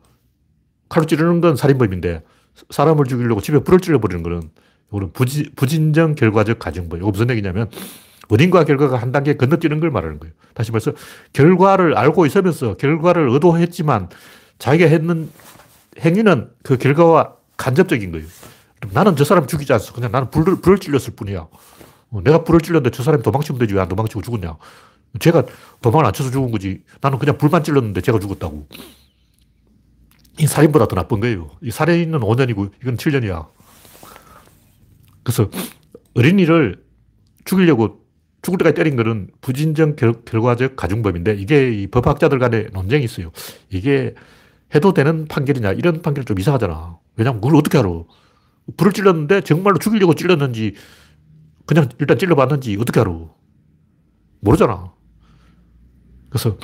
[0.89, 2.24] 칼로 찌르는 건 살인범인데
[2.69, 4.49] 사람을 죽이려고 집에 불을 찔러버리는 거는
[4.89, 6.99] 이거는 부지, 부진정 결과적 가중범.
[6.99, 7.69] 이거 무슨 얘기냐면
[8.30, 10.34] 원인과 결과가 한 단계 건너뛰는 걸 말하는 거예요.
[10.53, 10.93] 다시 말해서
[11.34, 14.09] 결과를 알고 있으면서 결과를 의도했지만
[14.59, 15.30] 자기가 했는
[15.99, 18.28] 행위는 그 결과와 간접적인 거예요.
[18.93, 19.93] 나는 저 사람 죽이지 않았어.
[19.93, 21.47] 그냥 나는 불을, 불을 찔렸을 뿐이야.
[22.11, 24.57] 어, 내가 불을 찔렀는데 저 사람이 도망치면 되지 왜 안 도망치고 죽었냐.
[25.19, 25.45] 제가
[25.82, 26.84] 도망을 안 쳐서 죽은 거지.
[27.01, 28.67] 나는 그냥 불만 찔렀는데 제가 죽었다고.
[30.39, 31.51] 이 살인보다 더 나쁜 거예요.
[31.61, 33.47] 이 살인은 5년이고 이건 7년이야.
[35.23, 35.49] 그래서
[36.15, 36.84] 어린이를
[37.45, 38.01] 죽이려고
[38.41, 43.32] 죽을 때까지 때린 거는 부진정 결, 과적 가중범인데 이게 이 법학자들 간에 논쟁이 있어요.
[43.69, 44.15] 이게
[44.73, 46.97] 해도 되는 판결이냐 이런 판결 좀 이상하잖아.
[47.17, 47.89] 왜냐면 그걸 어떻게 알아?
[48.78, 50.76] 불을 찔렀는데 정말로 죽이려고 찔렀는지
[51.65, 53.11] 그냥 일단 찔러봤는지 어떻게 알아?
[54.41, 54.93] 모르잖아.
[56.30, 56.57] 그래서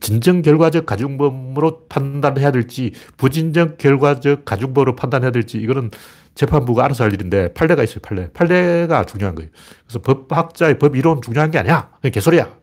[0.00, 5.90] 진정 결과적 가중범으로 판단해야 될지 부진정 결과적 가중범으로 판단해야 될지 이거는
[6.34, 8.00] 재판부가 알아서 할 일인데 판례가 있어요.
[8.02, 8.30] 판례.
[8.32, 9.50] 판례가 중요한 거예요.
[9.86, 11.90] 그래서 법학자의 법 이론 중요한 게 아니야.
[12.00, 12.54] 그냥 개소리야.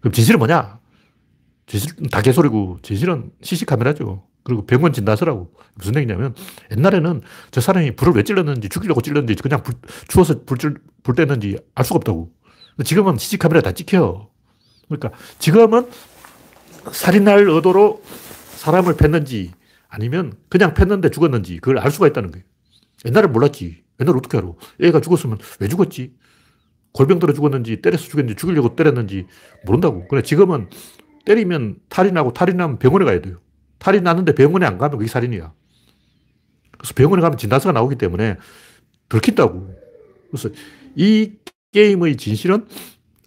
[0.00, 0.80] 그럼 진실은 뭐냐?
[1.66, 4.24] 진실은 다 개소리고 진실은 CC카메라죠.
[4.44, 5.52] 그리고 병원 진단서라고.
[5.74, 6.34] 무슨 얘기냐면
[6.70, 9.74] 옛날에는 저 사람이 불을 왜 찔렀는지 죽이려고 찔렀는지 그냥 불,
[10.08, 10.58] 추워서 불,
[11.02, 12.32] 불 뗐는지 알 수가 없다고.
[12.84, 14.28] 지금은 CC카메라 다 찍혀.
[14.88, 15.88] 그러니까 지금은
[16.90, 18.02] 살인할 의도로
[18.56, 19.52] 사람을 팼는지
[19.88, 22.44] 아니면 그냥 팼는데 죽었는지 그걸 알 수가 있다는 거예요.
[23.06, 23.82] 옛날에 몰랐지.
[24.00, 24.52] 옛날에 어떻게 알아?
[24.80, 26.14] 애가 죽었으면 왜 죽었지?
[26.92, 29.26] 골병 들어 죽었는지 때려서 죽였는지 죽이려고 때렸는지
[29.64, 30.08] 모른다고.
[30.08, 30.68] 그래 지금은
[31.24, 33.38] 때리면 탈이 나고 탈이 나면 병원에 가야 돼요.
[33.82, 35.52] 탈이 났는데 병원에 안 가면 그게 살인이야.
[36.78, 38.36] 그래서 병원에 가면 진단서가 나오기 때문에
[39.08, 39.74] 들킨다고.
[40.30, 40.50] 그래서
[40.94, 41.32] 이
[41.72, 42.66] 게임의 진실은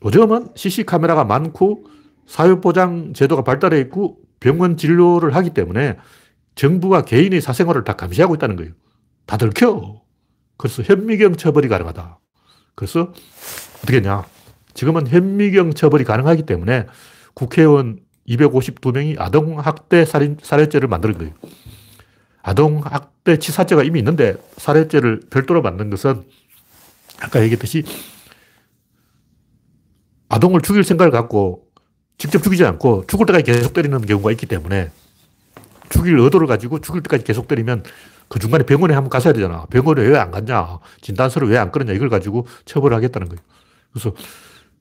[0.06, 1.88] 요즘은 CC카메라가 많고
[2.26, 5.98] 사회보장 제도가 발달해 있고 병원 진료를 하기 때문에
[6.56, 8.72] 정부가 개인의 사생활을 다 감시하고 있다는 거예요.
[9.26, 10.04] 다 들켜.
[10.56, 12.20] 그래서 현미경 처벌이 가능하다.
[12.76, 13.12] 그래서
[13.80, 14.24] 어떻게 했냐.
[14.74, 16.86] 지금은 현미경 처벌이 가능하기 때문에
[17.34, 21.34] 국회의원 252명이 아동학대 살인, 살해죄를 만드는 거예요.
[22.42, 26.24] 아동학대 치사죄가 이미 있는데 살해죄를 별도로 만든 것은
[27.22, 27.84] 아까 얘기했듯이
[30.30, 31.66] 아동을 죽일 생각을 갖고
[32.18, 34.92] 직접 죽이지 않고 죽을 때까지 계속 때리는 경우가 있기 때문에
[35.90, 37.84] 죽일 의도를 가지고 죽일 때까지 계속 때리면
[38.28, 39.66] 그 중간에 병원에 한번 가셔야 되잖아.
[39.68, 40.80] 병원에 왜 안 갔냐?
[41.02, 41.94] 진단서를 왜 안 끊었냐?
[41.94, 43.42] 이걸 가지고 처벌을 하겠다는 거예요.
[43.92, 44.14] 그래서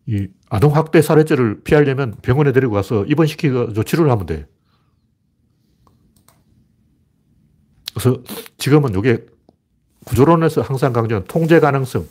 [0.06, 4.46] 이 아동 학대 살해죄를 피하려면 병원에 데리고 가서 입원시키고 치료를 하면 돼.
[7.94, 8.22] 그래서
[8.58, 9.24] 지금은 이게
[10.04, 12.06] 구조론에서 항상 강조하는 통제 가능성,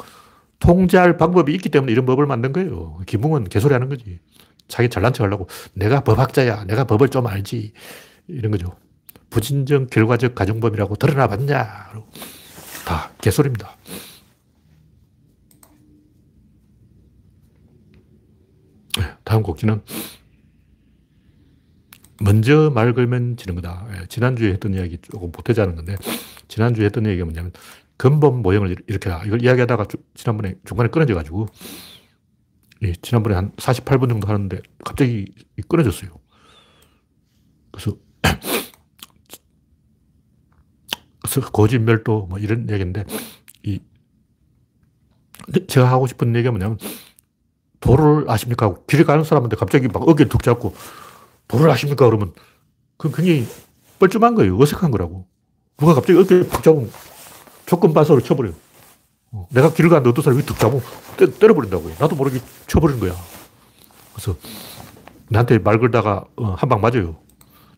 [0.60, 3.00] 통제할 방법이 있기 때문에 이런 법을 만든 거예요.
[3.06, 4.20] 김웅은 개소리 하는 거지.
[4.68, 6.64] 자기 잘난 척 하려고 내가 법학자야.
[6.66, 7.74] 내가 법을 좀 알지.
[8.28, 8.76] 이런 거죠.
[9.30, 11.92] 부진정 결과적 가정법이라고 드러나 봤냐.
[12.86, 13.76] 다 개소리입니다.
[18.98, 19.04] 네,
[19.34, 19.82] 다음 곡지는
[22.22, 23.88] 먼저 말 걸면 지는 거다.
[23.96, 25.96] 예, 지난주에 했던 이야기 조금 보태자는 건데,
[26.48, 27.52] 지난주에 했던 얘기가 뭐냐면,
[27.98, 29.24] 근본 모형을 일으켜라.
[29.26, 31.48] 이걸 이야기하다가 주, 지난번에 중간에 끊어져가지고,
[32.84, 35.34] 예, 지난번에 한 48분 정도 하는데, 갑자기
[35.68, 36.12] 끊어졌어요.
[37.72, 37.98] 그래서
[41.52, 43.04] 고진멸도 뭐 이런 얘기인데,
[43.64, 43.80] 이,
[45.68, 46.78] 제가 하고 싶은 얘기가 뭐냐면,
[47.84, 48.74] 도를 아십니까?
[48.88, 50.74] 길 가는 사람한테 갑자기 막 어깨를 툭 잡고,
[51.50, 52.06] 도를 아십니까?
[52.06, 52.32] 그러면,
[52.98, 53.46] 그 굉장히
[54.00, 54.58] 뻘쭘한 거예요.
[54.58, 55.28] 어색한 거라고.
[55.78, 56.90] 누가 갑자기 어깨를 푹 잡으면
[57.66, 58.54] 조건 반사로 쳐버려요.
[59.32, 60.82] 어, 내가 길을 가는데 어떤 사람이 툭 잡으면
[61.18, 61.96] 때, 때려버린다고요.
[62.00, 63.14] 나도 모르게 쳐버리는 거야.
[64.14, 64.38] 그래서
[65.28, 67.18] 나한테 말 걸다가 어, 한방 맞아요.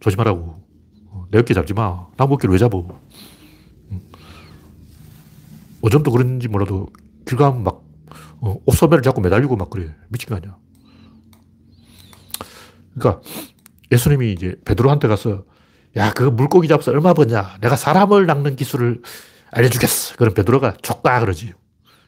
[0.01, 0.61] 조심하라고.
[1.09, 2.05] 어, 내 어깨 잡지 마.
[2.17, 2.85] 남 어깨를 왜 잡어?
[3.91, 4.01] 음.
[5.81, 6.89] 오점도 그런지 몰라도
[7.25, 7.84] 길 가면 막
[8.41, 9.93] 어, 옷소매를 잡고 매달리고 막 그래.
[10.09, 10.55] 미친 거 아니야.
[12.97, 13.21] 그러니까
[13.91, 15.43] 예수님이 이제 베드로한테 가서
[15.97, 17.57] 야, 그 물고기 잡서 얼마 버냐?
[17.61, 19.01] 내가 사람을 낚는 기술을
[19.51, 20.15] 알려주겠어.
[20.17, 21.53] 그럼 베드로가 족가 그러지.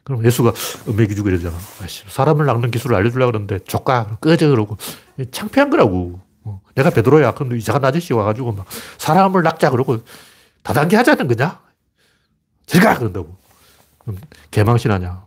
[0.04, 0.54] 그럼 예수가
[0.88, 1.58] 음메기 주고 이러잖아.
[2.10, 4.78] 사람을 낚는 기술을 알려주려고 그러는데 족가 꺼져 그러고
[5.32, 6.22] 창피한 거라고.
[6.44, 7.34] 어, 내가 베드로야.
[7.34, 8.66] 그럼 이상한 아저씨 와가지고 막
[8.98, 10.00] 사람을 낚자 그러고
[10.64, 11.60] 다단계 하자는 거냐?
[12.66, 13.38] 제가 그런다고.
[14.52, 15.27] 개망신하냐.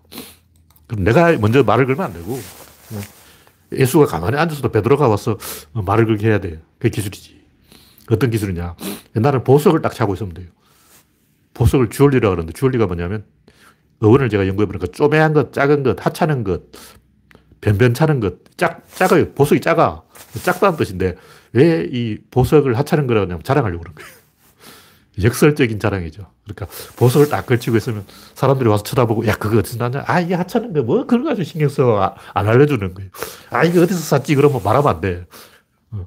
[0.91, 3.01] 그럼 내가 먼저 말을 걸면 안 되고 어,
[3.71, 5.39] 예수가 가만히 앉아서도 베드로가 와서
[5.73, 6.61] 말을 걸게 해야 돼.
[6.79, 7.41] 그게 기술이지.
[8.11, 8.75] 어떤 기술이냐.
[9.15, 10.49] 옛날에 보석을 딱 차고 있으면 돼요.
[11.55, 13.25] 보석을 주얼리라고 그러는데 주얼리가 뭐냐면
[14.01, 16.63] 어원을 제가 연구해보니까 쪼매한 것, 작은 것, 하찮은 것,
[17.61, 19.33] 변변 차는 것, 작, 작아요.
[19.35, 20.03] 보석이 작아.
[20.43, 21.15] 작다는 뜻인데
[21.53, 24.11] 왜 이 보석을 하찮은 거라고 하냐면 자랑하려고 그런 거예요.
[25.23, 26.27] 역설적인 자랑이죠.
[26.45, 26.67] 그러니까
[26.97, 28.05] 보석을 딱 걸치고 있으면
[28.35, 30.05] 사람들이 와서 쳐다보고 야 그거 어디서 났냐?
[30.07, 32.03] 아 이게 하찮은 거뭐 그런 거 가지고 신경 써.
[32.03, 33.11] 아, 안 알려주는 거예요.
[33.51, 34.35] 아 이거 어디서 샀지?
[34.35, 35.27] 그러면 말하면 안 돼.
[35.93, 36.07] 어.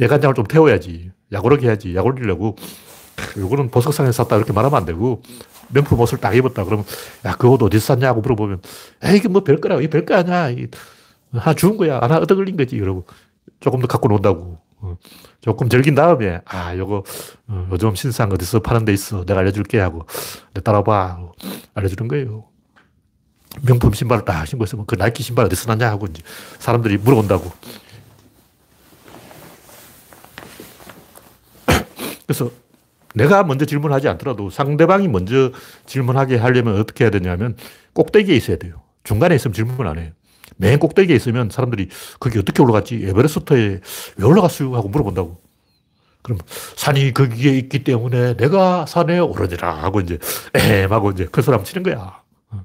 [0.00, 1.10] 예간장을 좀 태워야지.
[1.32, 1.94] 약오르게 해야지.
[1.94, 2.56] 약 올리려고.
[3.36, 5.20] 요거는 보석상에서 샀다 이렇게 말하면 안 되고
[5.68, 6.86] 명품 옷을 딱 입었다 그러면
[7.26, 8.62] 야 그 옷 어디서 샀냐고 물어보면
[9.04, 10.48] 에이 이게 뭐 별거라고 이 별거 아니야
[11.32, 13.04] 하나 주운 거야 하나 얻어 걸린 거지 이러고
[13.60, 14.62] 조금 더 갖고 논다고 어.
[15.40, 17.04] 조금 즐긴 다음에 아 요거
[17.48, 20.06] 어, 요즘 신상 어디서 파는 데 있어 내가 알려줄게 하고
[20.54, 21.18] 내 따라봐
[21.74, 22.44] 알려주는 거예요
[23.62, 26.22] 명품 신발을 딱 신고 있으면 그 나이키 신발 어디서 났냐 하고 이제
[26.58, 27.52] 사람들이 물어본다고
[32.26, 32.50] 그래서
[33.14, 35.50] 내가 먼저 질문하지 않더라도 상대방이 먼저
[35.86, 37.56] 질문하게 하려면 어떻게 해야 되냐면
[37.92, 38.82] 꼭대기에 있어야 돼요.
[39.02, 40.12] 중간에 있으면 질문 안 해요.
[40.60, 41.88] 맨 꼭대기에 있으면 사람들이
[42.20, 43.02] 거기 어떻게 올라갔지?
[43.06, 43.80] 에베레스트에
[44.18, 44.76] 왜 올라갔어요?
[44.76, 45.40] 하고 물어본다고.
[46.22, 46.38] 그럼
[46.76, 50.18] 산이 거기에 있기 때문에 내가 산에 오르니라 하고 이제
[50.54, 52.20] 에헴 하고 이제 그 사람 치는 거야.
[52.50, 52.64] 어.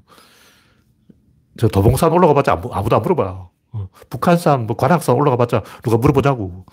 [1.58, 3.48] 저 도봉산 올라가 봤자 아무 도 안 물어봐.
[3.72, 3.88] 어.
[4.10, 6.66] 북한산, 뭐 관악산 올라가 봤자 누가 물어보자고.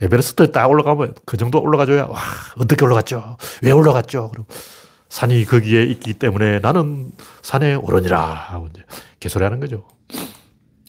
[0.00, 2.18] 에베레스트 딱 올라가면 그 정도 올라가줘야, 와,
[2.58, 3.36] 어떻게 올라갔죠?
[3.62, 4.30] 왜 올라갔죠?
[4.32, 4.46] 그럼
[5.14, 8.20] 산이 거기에 있기 때문에 나는 산에 오르니라.
[8.20, 8.82] 하고 이제
[9.20, 9.86] 개소리 하는 거죠.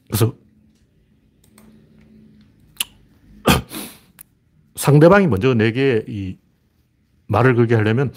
[0.07, 0.33] 그래서
[4.75, 6.39] 상대방이 먼저 내게 이
[7.27, 8.11] 말을 걸게 하려면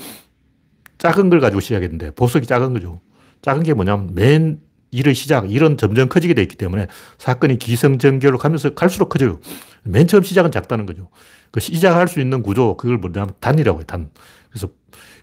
[0.96, 3.02] 작은 걸 가지고 시작했는데 보석이 작은 거죠.
[3.42, 6.86] 작은 게 뭐냐면 맨 일의 시작, 일은 점점 커지게 돼 있기 때문에
[7.18, 9.40] 사건이 기성전결로 가면서 갈수록 커져요.
[9.82, 11.10] 맨 처음 시작은 작다는 거죠.
[11.50, 14.10] 그 시작할 수 있는 구조, 그걸 뭐냐면 단이라고 해요, 단.
[14.48, 14.70] 그래서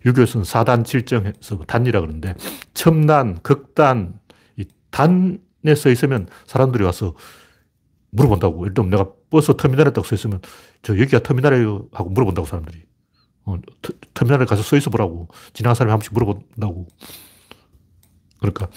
[0.06, 2.36] 유교에서는 사단 칠정해서 단이라 그러는데
[2.74, 4.20] 첨단, 극단,
[4.58, 7.16] 이 단에 써 있으면 사람들이 와서
[8.12, 8.66] 물어본다고.
[8.68, 10.42] 일단 내가 버스 터미널에 딱써 있으면
[10.84, 12.84] 저 여기가 터미널이에요 하고 물어본다고 사람들이.
[13.46, 13.58] 어,
[14.14, 15.28] 터미널에 가서 서 있어 보라고.
[15.54, 16.88] 지나간 사람이 한 번씩 물어본다고.
[18.40, 18.70] 그러니까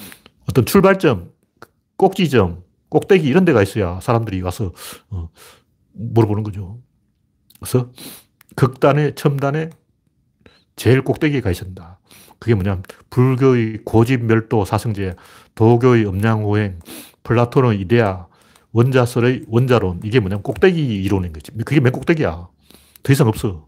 [0.49, 1.31] 어떤 출발점,
[1.97, 4.73] 꼭지점, 꼭대기 이런 데가 있어야 사람들이 가서
[5.11, 5.29] 어,
[5.93, 6.81] 물어보는 거죠.
[7.61, 7.91] 그래서
[8.57, 9.71] 극단의 첨단의
[10.79, 11.99] 제일 꼭대기에 가 있습니다.
[12.39, 15.17] 그게 뭐냐면 불교의 고집 멸도 사성제,
[15.57, 16.79] 도교의 음양호행,
[17.25, 18.27] 플라톤의 이데아,
[18.73, 21.51] 원자설의 원자론 이게 뭐냐면 꼭대기 이론인 거지.
[21.65, 22.49] 그게 맨 꼭대기야.
[23.03, 23.67] 더 이상 없어.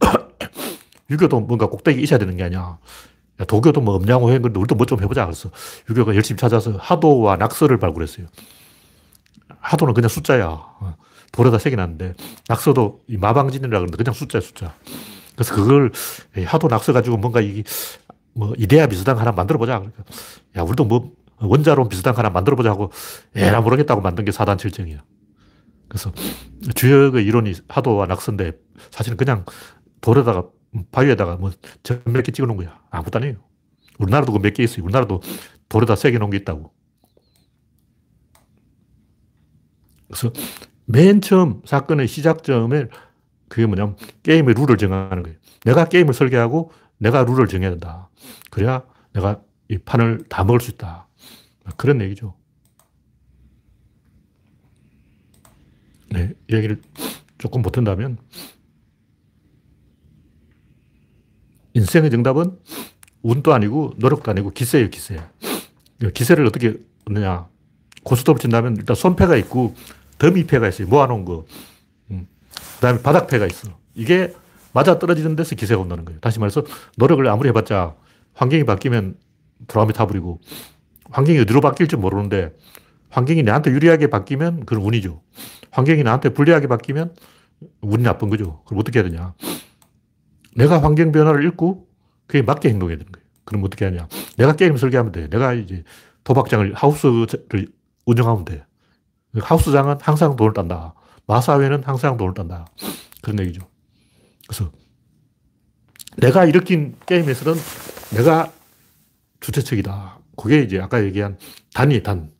[1.10, 2.78] 유교도 뭔가 꼭대기 있어야 되는 게 아니야.
[3.40, 5.24] 야, 도교도 뭐 음양호행 근데 우리도 뭐 좀 해보자.
[5.24, 5.50] 그래서
[5.88, 8.26] 유교가 열심히 찾아서 하도와 낙서를 발굴했어요.
[9.60, 10.62] 하도는 그냥 숫자야.
[11.26, 12.14] 어, 돌에다 새겨놨는데
[12.48, 14.74] 낙서도 마방진이라 그러는데 그냥 숫자야 숫자.
[15.34, 15.92] 그래서 그걸
[16.46, 17.62] 하도 낙서 가지고 뭔가 이,
[18.34, 19.78] 뭐 이데아 비슷한 거 하나 만들어 보자.
[19.78, 20.04] 그러니까
[20.56, 22.90] 야 우리도 뭐 원자론 비슷한 거 하나 만들어 보자 하고
[23.34, 25.02] 에라 모르겠다고 만든 게 사단 칠정이야.
[25.88, 26.12] 그래서
[26.74, 28.52] 주역의 이론이 하도와 낙서인데
[28.90, 29.44] 사실은 그냥
[30.00, 30.44] 돌에다가
[30.90, 32.80] 바위에다가 뭐점몇개 찍어 놓은 거야.
[32.90, 33.36] 아무것도 아니에요.
[33.98, 34.84] 우리나라도 그 몇 개 있어요.
[34.84, 35.22] 우리나라도
[35.68, 36.72] 돌에다 새겨 놓은 게 있다고.
[40.08, 40.32] 그래서
[40.86, 42.88] 맨 처음 사건의 시작점에
[43.48, 45.36] 그게 뭐냐면 게임의 룰을 정하는 거예요.
[45.64, 48.08] 내가 게임을 설계하고 내가 룰을 정해야 된다.
[48.50, 48.82] 그래야
[49.12, 51.08] 내가 이 판을 다 먹을 수 있다.
[51.76, 52.34] 그런 얘기죠.
[56.10, 56.80] 네, 얘기를
[57.38, 58.16] 조금 못한다면
[61.74, 62.58] 인생의 정답은
[63.22, 65.20] 운도 아니고 노력도 아니고 기세예요, 기세.
[66.14, 66.76] 기세를 어떻게
[67.06, 67.48] 얻느냐.
[68.04, 69.74] 고스톱을 친다면 일단 손패가 있고
[70.18, 70.88] 더미패가 있어요.
[70.88, 71.46] 모아놓은 거.
[72.10, 72.26] 음.
[72.54, 73.68] 그 다음에 바닥패가 있어.
[73.94, 74.34] 이게
[74.72, 76.20] 맞아 떨어지는 데서 기세가 온다는 거예요.
[76.20, 76.64] 다시 말해서
[76.96, 77.94] 노력을 아무리 해봤자
[78.34, 79.16] 환경이 바뀌면
[79.68, 80.40] 드라움이 타버리고
[81.10, 82.54] 환경이 어디로 바뀔지 모르는데
[83.08, 85.22] 환경이 나한테 유리하게 바뀌면 그건 운이죠.
[85.70, 87.14] 환경이 나한테 불리하게 바뀌면
[87.80, 88.62] 운이 나쁜 거죠.
[88.66, 89.34] 그럼 어떻게 해야 되냐.
[90.54, 91.86] 내가 환경 변화를 읽고
[92.26, 93.26] 그에 맞게 행동해야 되는 거예요.
[93.44, 94.08] 그럼 어떻게 하냐.
[94.36, 95.28] 내가 게임 설계하면 돼.
[95.28, 95.84] 내가 이제
[96.24, 97.68] 도박장을, 하우스를
[98.04, 98.64] 운영하면 돼.
[99.40, 100.94] 하우스장은 항상 돈을 딴다.
[101.26, 102.66] 마사회는 항상 돈을 딴다.
[103.22, 103.68] 그런 얘기죠.
[104.46, 104.70] 그래서
[106.16, 107.60] 내가 일으킨 게임에서는
[108.16, 108.52] 내가
[109.40, 110.18] 주최 측이다.
[110.36, 111.38] 그게 이제 아까 얘기한
[111.74, 112.32] 단위, 단.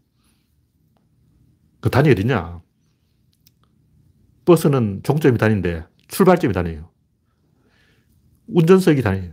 [1.80, 2.60] 그 단위 어디냐?
[4.44, 6.88] 버스는 종점이 단인데 출발점이 단이에요.
[8.46, 9.32] 운전석이 단이에요.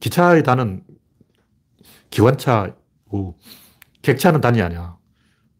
[0.00, 0.84] 기차의 단은
[2.10, 3.36] 기관차고
[4.02, 4.96] 객차는 단이 아니야.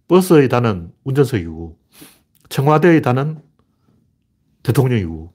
[0.08, 1.78] 버스의 단은 운전석이고
[2.48, 3.40] 청와대의 단은
[4.62, 5.32] 대통령이고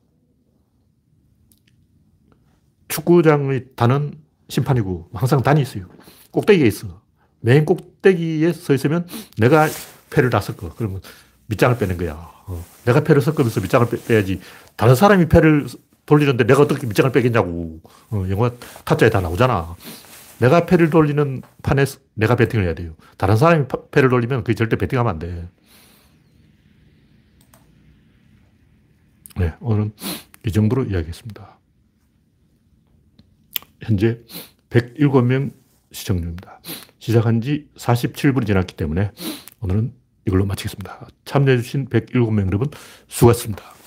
[2.87, 4.13] 축구장의 단은
[4.49, 5.87] 심판이고 항상 단이 있어요.
[6.31, 7.01] 꼭대기에 있어.
[7.39, 9.07] 맨 꼭대기에 서 있으면
[9.37, 9.67] 내가
[10.09, 10.73] 패를 다 섞어.
[10.75, 11.01] 그러면
[11.45, 12.13] 밑장을 빼는 거야.
[12.47, 12.65] 어.
[12.85, 14.41] 내가 패를 섞으면서 밑장을 빼 야지.
[14.75, 15.67] 다른 사람이 패를
[16.05, 17.79] 돌리는데 내가 어떻게 밑장을 빼겠냐고.
[18.09, 18.51] 어, 영화
[18.83, 19.75] 타짜에 다 나오잖아.
[20.39, 22.95] 내가 패를 돌리는 판에 내가 배팅을 해야 돼요.
[23.17, 25.47] 다른 사람이 패를 돌리면 그게 절대 배팅하면 안 돼.
[29.37, 29.93] 네, 오늘은
[30.45, 31.59] 이 정도로 이야기했습니다.
[33.81, 34.19] 현재
[34.69, 35.51] 107명
[35.91, 36.59] 시청 중입니다.
[36.99, 39.11] 시작한 지 47분이 지났기 때문에
[39.61, 39.93] 오늘은
[40.27, 41.07] 이걸로 마치겠습니다.
[41.25, 42.69] 참여해주신 107명 여러분
[43.07, 43.78] 수고하셨습니다.